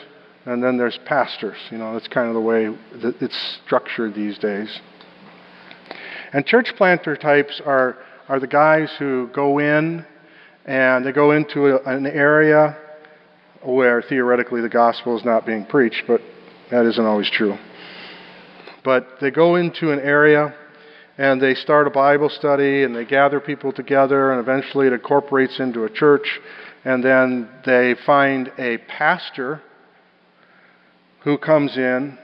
[0.45, 1.57] and then there's pastors.
[1.71, 2.67] You know, that's kind of the way
[3.03, 4.81] that it's structured these days.
[6.33, 7.97] And church planter types are,
[8.29, 10.07] are the guys who go in
[10.65, 12.77] and they go into a, an area
[13.67, 16.21] where theoretically the gospel is not being preached, but
[16.71, 17.57] that isn't always true.
[18.85, 20.55] But they go into an area
[21.19, 25.59] and they start a Bible study and they gather people together, and eventually it incorporates
[25.59, 26.41] into a church.
[26.85, 29.63] And then they find a pastor
[31.25, 32.19] who comes in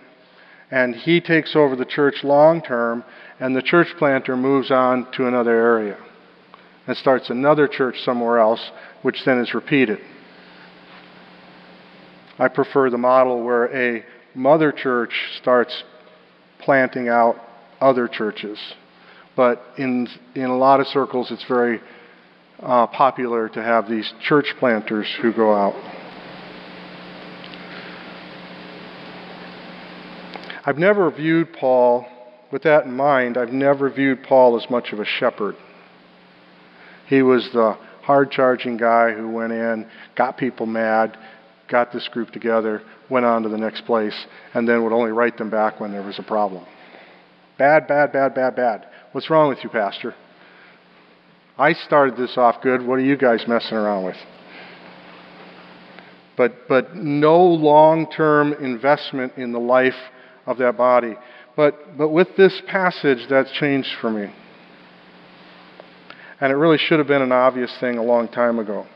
[0.71, 3.05] and he takes over the church long term,
[3.41, 5.99] and the church planter moves on to another area
[6.87, 8.71] and starts another church somewhere else,
[9.03, 9.99] which then is repeated.
[12.39, 14.05] I prefer the model where a
[14.35, 15.83] mother church starts
[16.61, 17.37] planting out
[17.81, 18.59] other churches.
[19.37, 21.81] But in, in a lot of circles, it's very
[22.61, 25.75] uh, popular to have these church planters who go out.
[30.65, 32.07] I've never viewed Paul,
[32.53, 35.57] with that in mind, I've never viewed Paul as much of a shepherd.
[37.09, 41.19] He was the hard charging guy who went in, got people mad,
[41.73, 44.15] got this group together, went on to the next place,
[44.55, 46.65] and then would only write them back when there was a problem.
[47.59, 48.87] Bad, bad, bad, bad, bad.
[49.13, 50.15] What's wrong with you, Pastor?
[51.59, 52.87] I started this off good.
[52.87, 54.17] What are you guys messing around with?
[56.37, 59.95] But, but no long term investment in the life
[60.47, 61.15] of that body.
[61.57, 64.33] But, but with this passage, that's changed for me.
[66.41, 68.87] And it really should have been an obvious thing a long time ago.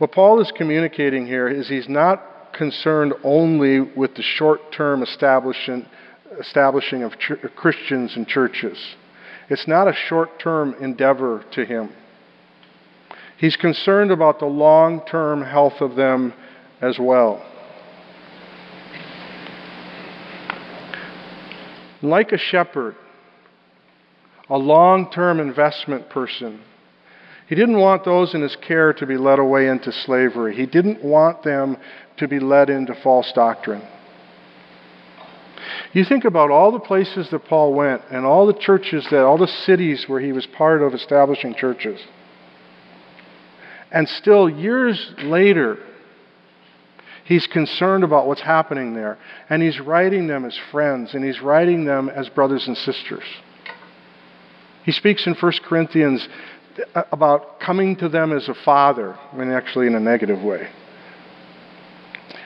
[0.00, 5.84] What Paul is communicating here is he's not concerned only with the short term establishing,
[6.40, 8.78] establishing of ch- Christians and churches.
[9.50, 11.90] It's not a short term endeavor to him.
[13.36, 16.32] He's concerned about the long term health of them
[16.80, 17.44] as well.
[22.00, 22.96] Like a shepherd,
[24.48, 26.62] a long term investment person.
[27.50, 30.54] He didn't want those in his care to be led away into slavery.
[30.54, 31.78] He didn't want them
[32.18, 33.82] to be led into false doctrine.
[35.92, 39.36] You think about all the places that Paul went and all the churches that, all
[39.36, 42.00] the cities where he was part of establishing churches.
[43.90, 45.78] And still, years later,
[47.24, 49.18] he's concerned about what's happening there.
[49.48, 53.24] And he's writing them as friends and he's writing them as brothers and sisters.
[54.84, 56.28] He speaks in 1 Corinthians
[57.12, 60.68] about coming to them as a father, mean, actually in a negative way.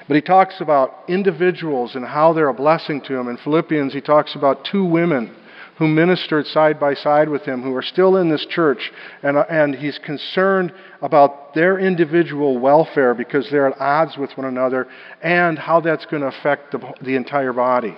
[0.07, 3.29] But he talks about individuals and how they're a blessing to him.
[3.29, 5.35] In Philippians, he talks about two women
[5.79, 9.45] who ministered side by side with him, who are still in this church, and, uh,
[9.49, 10.73] and he's concerned
[11.03, 14.87] about their individual welfare because they're at odds with one another
[15.23, 17.97] and how that's going to affect the, the entire body.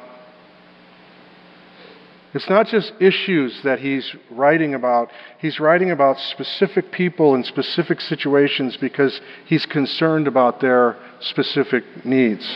[2.37, 5.09] It's not just issues that he's writing about,
[5.39, 12.47] he's writing about specific people in specific situations because he's concerned about their specific needs.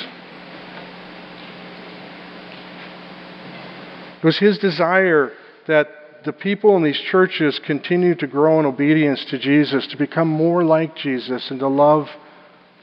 [4.18, 5.32] It was his desire
[5.66, 5.88] that
[6.26, 10.62] the people in these churches continue to grow in obedience to Jesus, to become more
[10.62, 12.06] like Jesus, and to love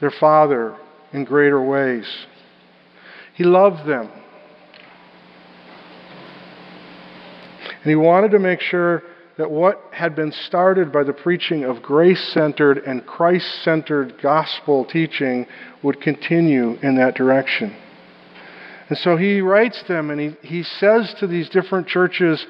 [0.00, 0.76] their Father
[1.12, 2.26] in greater ways.
[3.34, 4.10] He loved them.
[7.82, 9.02] And he wanted to make sure
[9.36, 14.84] that what had been started by the preaching of grace centered and Christ centered gospel
[14.84, 15.46] teaching
[15.82, 17.74] would continue in that direction.
[18.88, 22.44] And so he writes them and he, he says to these different churches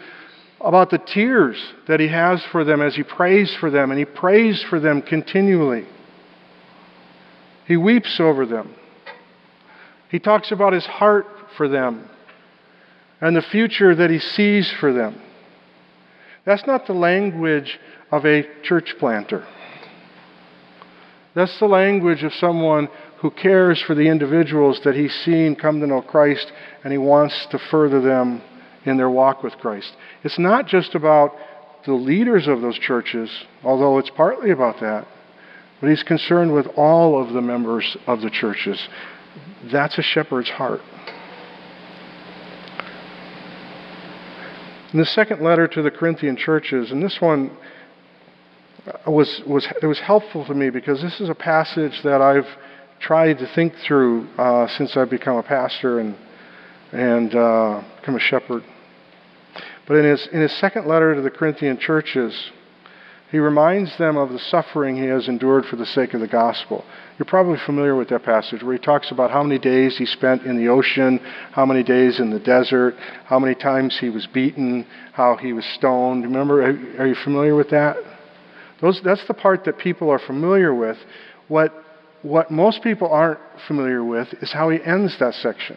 [0.61, 1.57] about the tears
[1.89, 5.03] that he has for them as he prays for them, and he prays for them
[5.03, 5.87] continually.
[7.67, 8.75] He weeps over them.
[10.11, 11.27] He talks about his heart
[11.57, 12.09] for them
[13.21, 15.21] and the future that he sees for them.
[16.45, 17.79] That's not the language
[18.11, 19.47] of a church planter.
[21.35, 22.89] That's the language of someone
[23.19, 26.51] who cares for the individuals that he's seen come to know Christ
[26.83, 28.43] and he wants to further them
[28.85, 29.93] in their walk with Christ.
[30.25, 31.33] It's not just about
[31.85, 33.31] the leaders of those churches,
[33.63, 35.07] although it's partly about that,
[35.81, 38.89] but he's concerned with all of the members of the churches.
[39.71, 40.81] That's a shepherd's heart.
[44.93, 47.55] In the second letter to the Corinthian churches, and this one
[49.07, 52.49] was, was, it was helpful to me because this is a passage that I've
[52.99, 56.17] tried to think through uh, since I've become a pastor and,
[56.93, 58.65] and uh, become a shepherd.
[59.87, 62.51] But in his, in his second letter to the Corinthian churches,
[63.31, 66.83] he reminds them of the suffering he has endured for the sake of the gospel.
[67.19, 70.43] You're probably familiar with that passage where he talks about how many days he spent
[70.43, 71.19] in the ocean,
[71.53, 72.95] how many days in the desert,
[73.27, 76.25] how many times he was beaten, how he was stoned.
[76.25, 77.97] Remember, are you familiar with that?
[78.81, 80.97] Those, that's the part that people are familiar with.
[81.49, 81.75] What,
[82.23, 85.77] what most people aren't familiar with is how he ends that section.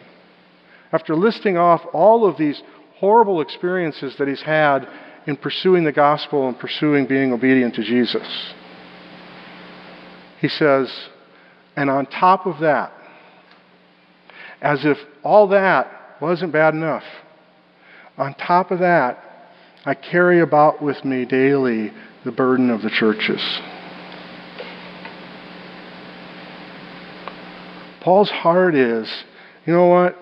[0.90, 2.62] After listing off all of these
[2.96, 4.86] horrible experiences that he's had
[5.26, 8.54] in pursuing the gospel and pursuing being obedient to Jesus.
[10.40, 10.92] He says,
[11.76, 12.92] and on top of that,
[14.60, 17.04] as if all that wasn't bad enough,
[18.18, 19.18] on top of that,
[19.84, 21.92] I carry about with me daily
[22.24, 23.40] the burden of the churches.
[28.02, 29.08] Paul's heart is,
[29.64, 30.16] you know what?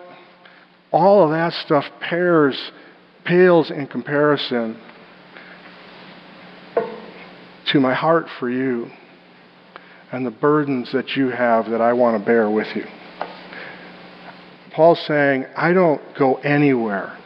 [0.92, 2.72] All of that stuff pairs,
[3.24, 4.78] pales in comparison
[7.70, 8.90] to my heart for you
[10.12, 12.84] and the burdens that you have that I want to bear with you.
[14.74, 17.16] Paul's saying, I don't go anywhere.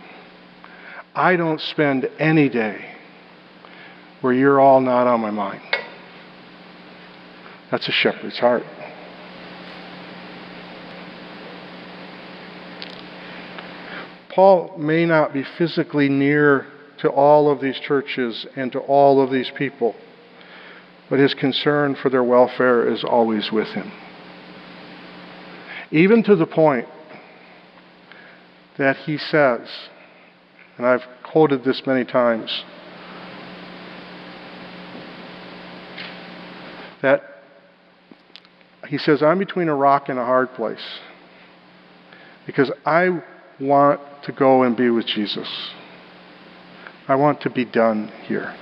[1.14, 2.84] I don't spend any day
[4.20, 5.62] where you're all not on my mind.
[7.70, 8.62] That's a shepherd's heart.
[14.34, 16.66] Paul may not be physically near
[16.98, 19.94] to all of these churches and to all of these people
[21.10, 23.92] but his concern for their welfare is always with him.
[25.90, 26.88] Even to the point
[28.78, 29.68] that he says,
[30.76, 32.64] and I've quoted this many times,
[37.02, 37.22] that
[38.88, 41.00] he says, I'm between a rock and a hard place
[42.46, 43.22] because I
[43.60, 45.48] want to go and be with Jesus.
[47.06, 48.54] I want to be done here.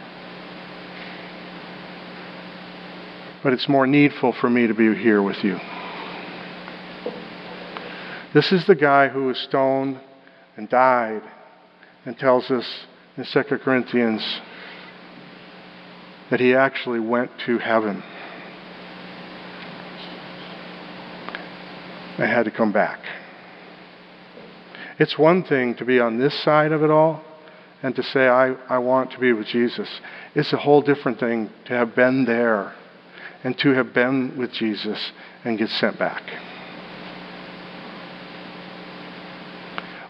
[3.42, 5.58] But it's more needful for me to be here with you.
[8.34, 10.00] This is the guy who was stoned
[10.56, 11.22] and died
[12.04, 12.66] and tells us
[13.16, 14.40] in 2 Corinthians
[16.30, 18.02] that he actually went to heaven
[22.18, 23.00] and had to come back.
[24.98, 27.22] It's one thing to be on this side of it all
[27.82, 29.88] and to say, I, I want to be with Jesus.
[30.34, 32.72] It's a whole different thing to have been there
[33.44, 35.12] and to have been with Jesus
[35.44, 36.22] and get sent back.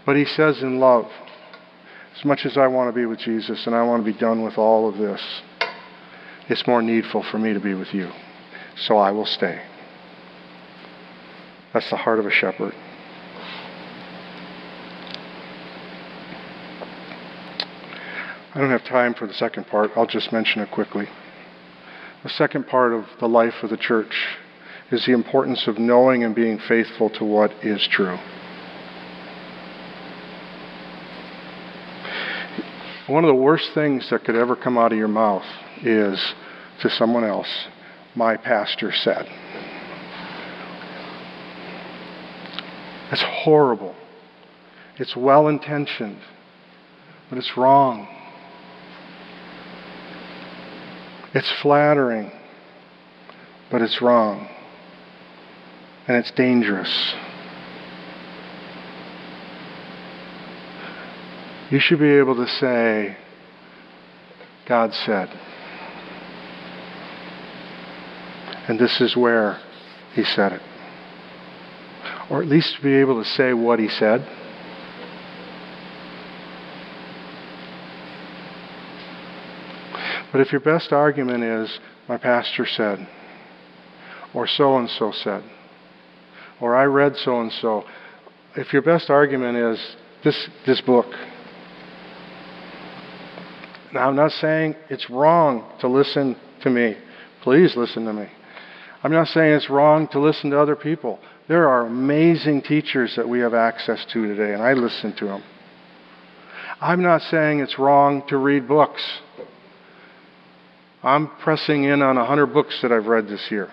[0.05, 1.11] But he says in love,
[2.17, 4.43] as much as I want to be with Jesus and I want to be done
[4.43, 5.21] with all of this,
[6.49, 8.11] it's more needful for me to be with you.
[8.77, 9.63] So I will stay.
[11.73, 12.75] That's the heart of a shepherd.
[18.55, 19.93] I don't have time for the second part.
[19.97, 21.09] I'll just mention it quickly.
[22.23, 24.15] The second part of the life of the church
[24.93, 28.17] is the importance of knowing and being faithful to what is true.
[33.09, 35.45] One of the worst things that could ever come out of your mouth
[35.83, 36.35] is
[36.83, 37.49] to someone else,
[38.15, 39.27] my pastor said.
[43.11, 43.97] It's horrible.
[44.99, 46.19] It's well intentioned,
[47.29, 48.07] but it's wrong.
[51.35, 52.31] It's flattering,
[53.71, 54.49] but it's wrong.
[56.07, 57.15] And it's dangerous.
[61.71, 63.17] You should be able to say,
[64.67, 65.31] God said.
[68.69, 69.59] And this is where
[70.15, 70.63] he said it.
[72.31, 74.21] Or at least be able to say what he said.
[80.33, 81.79] But if your best argument is,
[82.09, 83.07] my pastor said,
[84.35, 85.45] or so and so said,
[86.61, 87.85] or I read so and so,
[88.57, 91.07] if your best argument is this, this book,
[93.93, 96.97] now I'm not saying it's wrong to listen to me.
[97.43, 98.27] Please listen to me.
[99.03, 101.19] I'm not saying it's wrong to listen to other people.
[101.49, 105.43] There are amazing teachers that we have access to today, and I listen to them.
[106.81, 109.03] I'm not saying it's wrong to read books.
[111.03, 113.69] I'm pressing in on 100 books that I've read this year.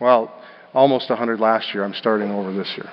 [0.00, 0.32] Well,
[0.74, 1.84] almost 100 last year.
[1.84, 2.90] I'm starting over this year.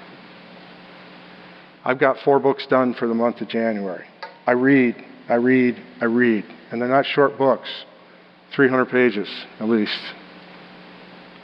[1.83, 4.05] I've got four books done for the month of January.
[4.47, 4.95] I read,
[5.27, 6.45] I read, I read.
[6.71, 7.67] And they're not short books,
[8.55, 9.27] 300 pages
[9.59, 9.91] at least.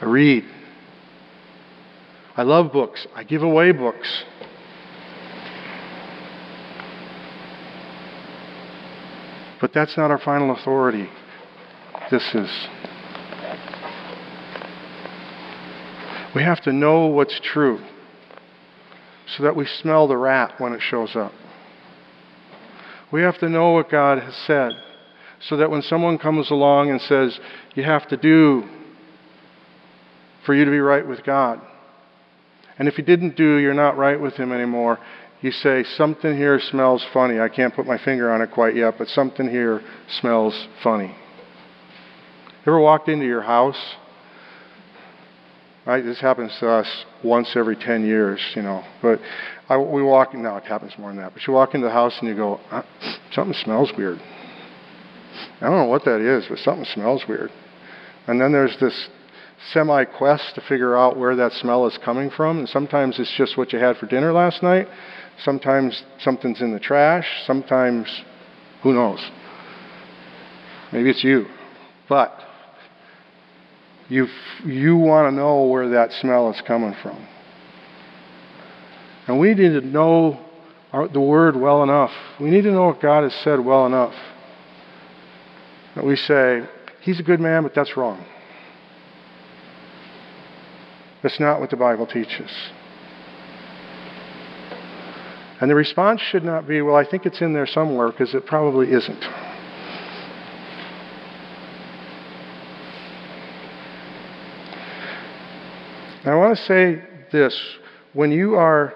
[0.00, 0.44] I read.
[2.36, 3.06] I love books.
[3.14, 4.24] I give away books.
[9.60, 11.06] But that's not our final authority.
[12.10, 12.68] This is.
[16.34, 17.80] We have to know what's true
[19.36, 21.32] so that we smell the rat when it shows up.
[23.12, 24.72] We have to know what God has said
[25.40, 27.38] so that when someone comes along and says,
[27.74, 28.64] you have to do
[30.44, 31.60] for you to be right with God,
[32.78, 34.98] and if you didn't do, you're not right with Him anymore,
[35.42, 37.40] you say, something here smells funny.
[37.40, 39.80] I can't put my finger on it quite yet, but something here
[40.20, 41.14] smells funny.
[42.66, 43.96] Ever walked into your house
[45.86, 46.04] Right?
[46.04, 48.84] This happens to us once every 10 years, you know.
[49.00, 49.18] But
[49.68, 51.32] I, we walk, no, it happens more than that.
[51.32, 52.82] But you walk into the house and you go, uh,
[53.32, 54.20] something smells weird.
[55.60, 57.50] I don't know what that is, but something smells weird.
[58.26, 59.08] And then there's this
[59.72, 62.58] semi quest to figure out where that smell is coming from.
[62.58, 64.86] And sometimes it's just what you had for dinner last night.
[65.42, 67.26] Sometimes something's in the trash.
[67.46, 68.06] Sometimes,
[68.82, 69.28] who knows?
[70.92, 71.46] Maybe it's you.
[72.08, 72.38] But
[74.10, 74.26] you,
[74.66, 77.26] you want to know where that smell is coming from.
[79.26, 80.44] And we need to know
[80.92, 82.10] our, the Word well enough.
[82.40, 84.14] We need to know what God has said well enough.
[85.94, 86.68] That we say,
[87.02, 88.24] He's a good man, but that's wrong.
[91.22, 92.50] That's not what the Bible teaches.
[95.60, 98.46] And the response should not be, well, I think it's in there somewhere, because it
[98.46, 99.49] probably isn't.
[106.24, 107.02] I want to say
[107.32, 107.58] this
[108.12, 108.92] when you are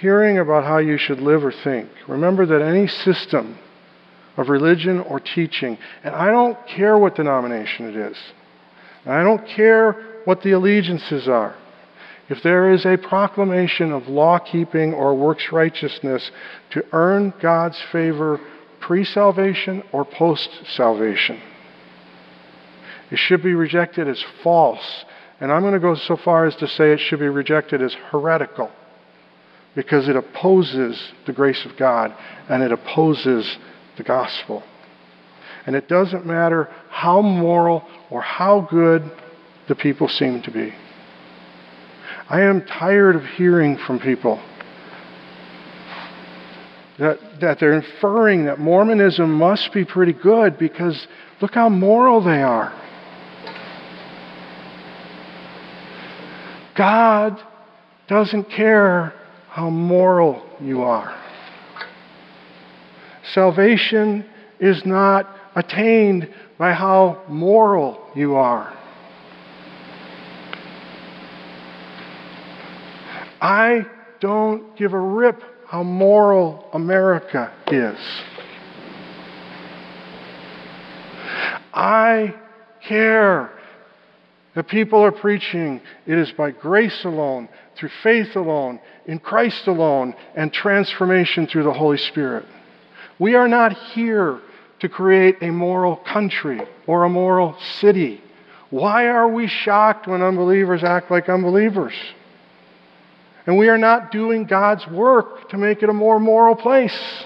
[0.00, 3.58] hearing about how you should live or think, remember that any system
[4.38, 8.16] of religion or teaching, and I don't care what denomination it is,
[9.04, 11.54] I don't care what the allegiances are.
[12.30, 16.30] If there is a proclamation of law keeping or works righteousness
[16.70, 18.40] to earn God's favor
[18.80, 21.38] pre salvation or post salvation,
[23.10, 25.04] it should be rejected as false
[25.42, 27.92] and I'm going to go so far as to say it should be rejected as
[28.12, 28.70] heretical
[29.74, 32.14] because it opposes the grace of God
[32.48, 33.58] and it opposes
[33.96, 34.62] the gospel.
[35.66, 39.02] And it doesn't matter how moral or how good
[39.66, 40.72] the people seem to be.
[42.28, 44.40] I am tired of hearing from people
[47.00, 51.04] that, that they're inferring that Mormonism must be pretty good because
[51.40, 52.78] look how moral they are.
[56.76, 57.40] God
[58.08, 59.12] doesn't care
[59.48, 61.18] how moral you are.
[63.34, 64.24] Salvation
[64.60, 68.72] is not attained by how moral you are.
[73.40, 73.86] I
[74.20, 77.98] don't give a rip how moral America is.
[81.74, 82.34] I
[82.86, 83.50] care
[84.54, 90.14] the people are preaching it is by grace alone, through faith alone, in Christ alone,
[90.36, 92.44] and transformation through the Holy Spirit.
[93.18, 94.40] We are not here
[94.80, 98.20] to create a moral country or a moral city.
[98.68, 101.94] Why are we shocked when unbelievers act like unbelievers?
[103.46, 107.24] And we are not doing God's work to make it a more moral place.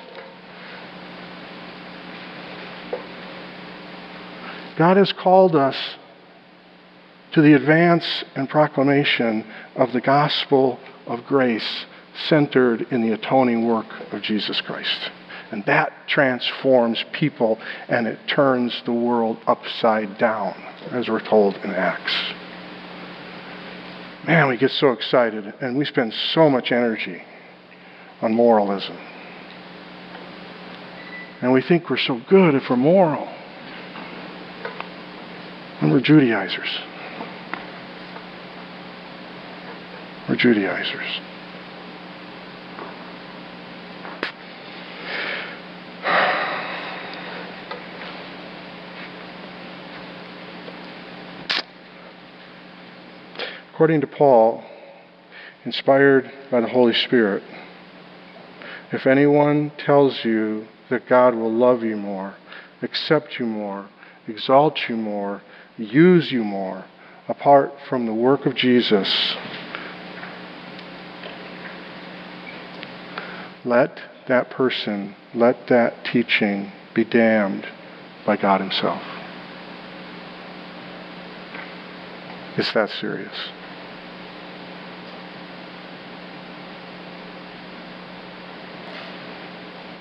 [4.79, 5.77] God has called us
[7.37, 11.84] to the advance and proclamation of the gospel of grace
[12.28, 15.11] centered in the atoning work of Jesus Christ.
[15.51, 17.59] And that transforms people
[17.89, 20.55] and it turns the world upside down,
[20.93, 22.14] as we're told in Acts.
[24.26, 27.22] Man, we get so excited and we spend so much energy
[28.22, 28.97] on moralism.
[31.43, 33.28] And we think we're so good if we're moral.
[35.82, 36.80] And we're Judaizers.
[40.29, 41.20] We're Judaizers.
[53.72, 54.64] According to Paul,
[55.64, 57.45] inspired by the Holy Spirit,
[58.91, 62.35] if anyone tells you that God will love you more,
[62.83, 63.89] accept you more,
[64.27, 65.43] exalt you more,
[65.77, 66.85] use you more,
[67.29, 69.37] apart from the work of Jesus,
[73.67, 77.67] let that person, let that teaching be damned
[78.25, 79.03] by God Himself.
[82.57, 83.37] It's that serious.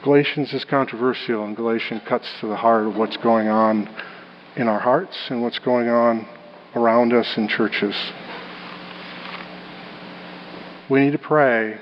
[0.03, 3.89] Galatians is controversial, and Galatians cuts to the heart of what's going on
[4.55, 6.27] in our hearts and what's going on
[6.75, 7.95] around us in churches.
[10.87, 11.79] We need to pray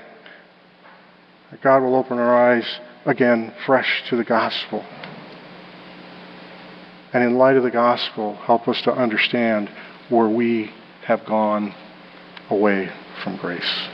[1.54, 2.66] that God will open our eyes
[3.06, 4.84] again fresh to the gospel.
[7.12, 9.70] And in light of the gospel, help us to understand
[10.08, 10.72] where we
[11.04, 11.72] have gone
[12.50, 12.90] away
[13.22, 13.88] from grace.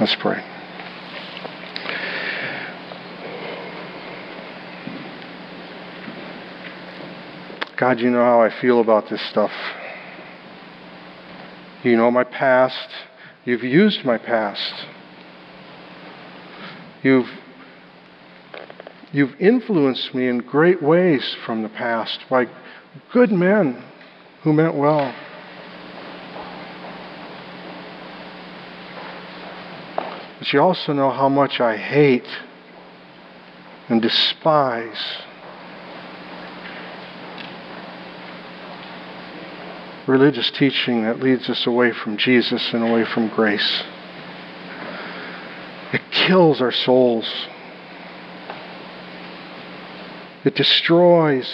[0.00, 0.42] Let's pray.
[7.76, 9.52] God, you know how I feel about this stuff.
[11.84, 12.88] You know my past.
[13.44, 14.86] You've used my past.
[17.04, 17.28] You've,
[19.12, 22.46] you've influenced me in great ways from the past by
[23.12, 23.84] good men
[24.42, 25.14] who meant well.
[30.38, 32.26] But you also know how much I hate
[33.90, 35.18] and despise
[40.06, 43.84] religious teaching that leads us away from Jesus and away from grace.
[45.94, 47.46] It kills our souls.
[50.44, 51.48] It destroys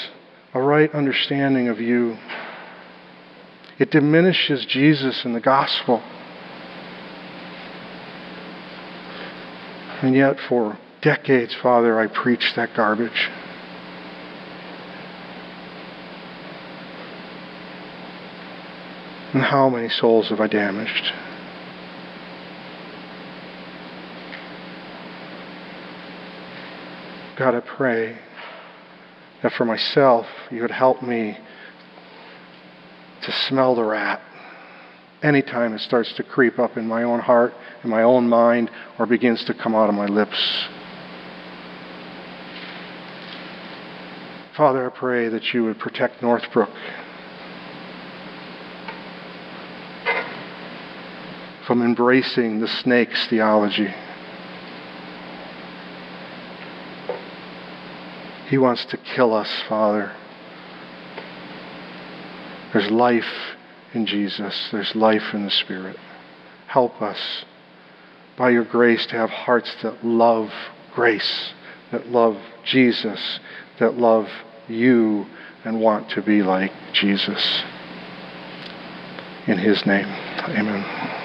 [0.55, 2.17] a right understanding of you.
[3.79, 6.03] It diminishes Jesus and the gospel.
[10.01, 13.29] And yet, for decades, Father, I preached that garbage.
[19.35, 21.13] And how many souls have I damaged?
[27.41, 28.19] God, I pray
[29.43, 31.39] that for myself, you would help me
[33.23, 34.21] to smell the rat
[35.23, 39.07] anytime it starts to creep up in my own heart, in my own mind, or
[39.07, 40.37] begins to come out of my lips.
[44.55, 46.69] Father, I pray that you would protect Northbrook
[51.67, 53.95] from embracing the snake's theology.
[58.51, 60.13] He wants to kill us, Father.
[62.73, 63.55] There's life
[63.95, 65.97] in Jesus, there's life in the Spirit.
[66.67, 67.45] Help us,
[68.37, 70.51] by your grace, to have hearts that love
[70.93, 71.53] grace,
[71.93, 73.39] that love Jesus,
[73.79, 74.29] that love
[74.67, 75.27] you,
[75.65, 77.63] and want to be like Jesus.
[79.47, 81.20] In his name, amen.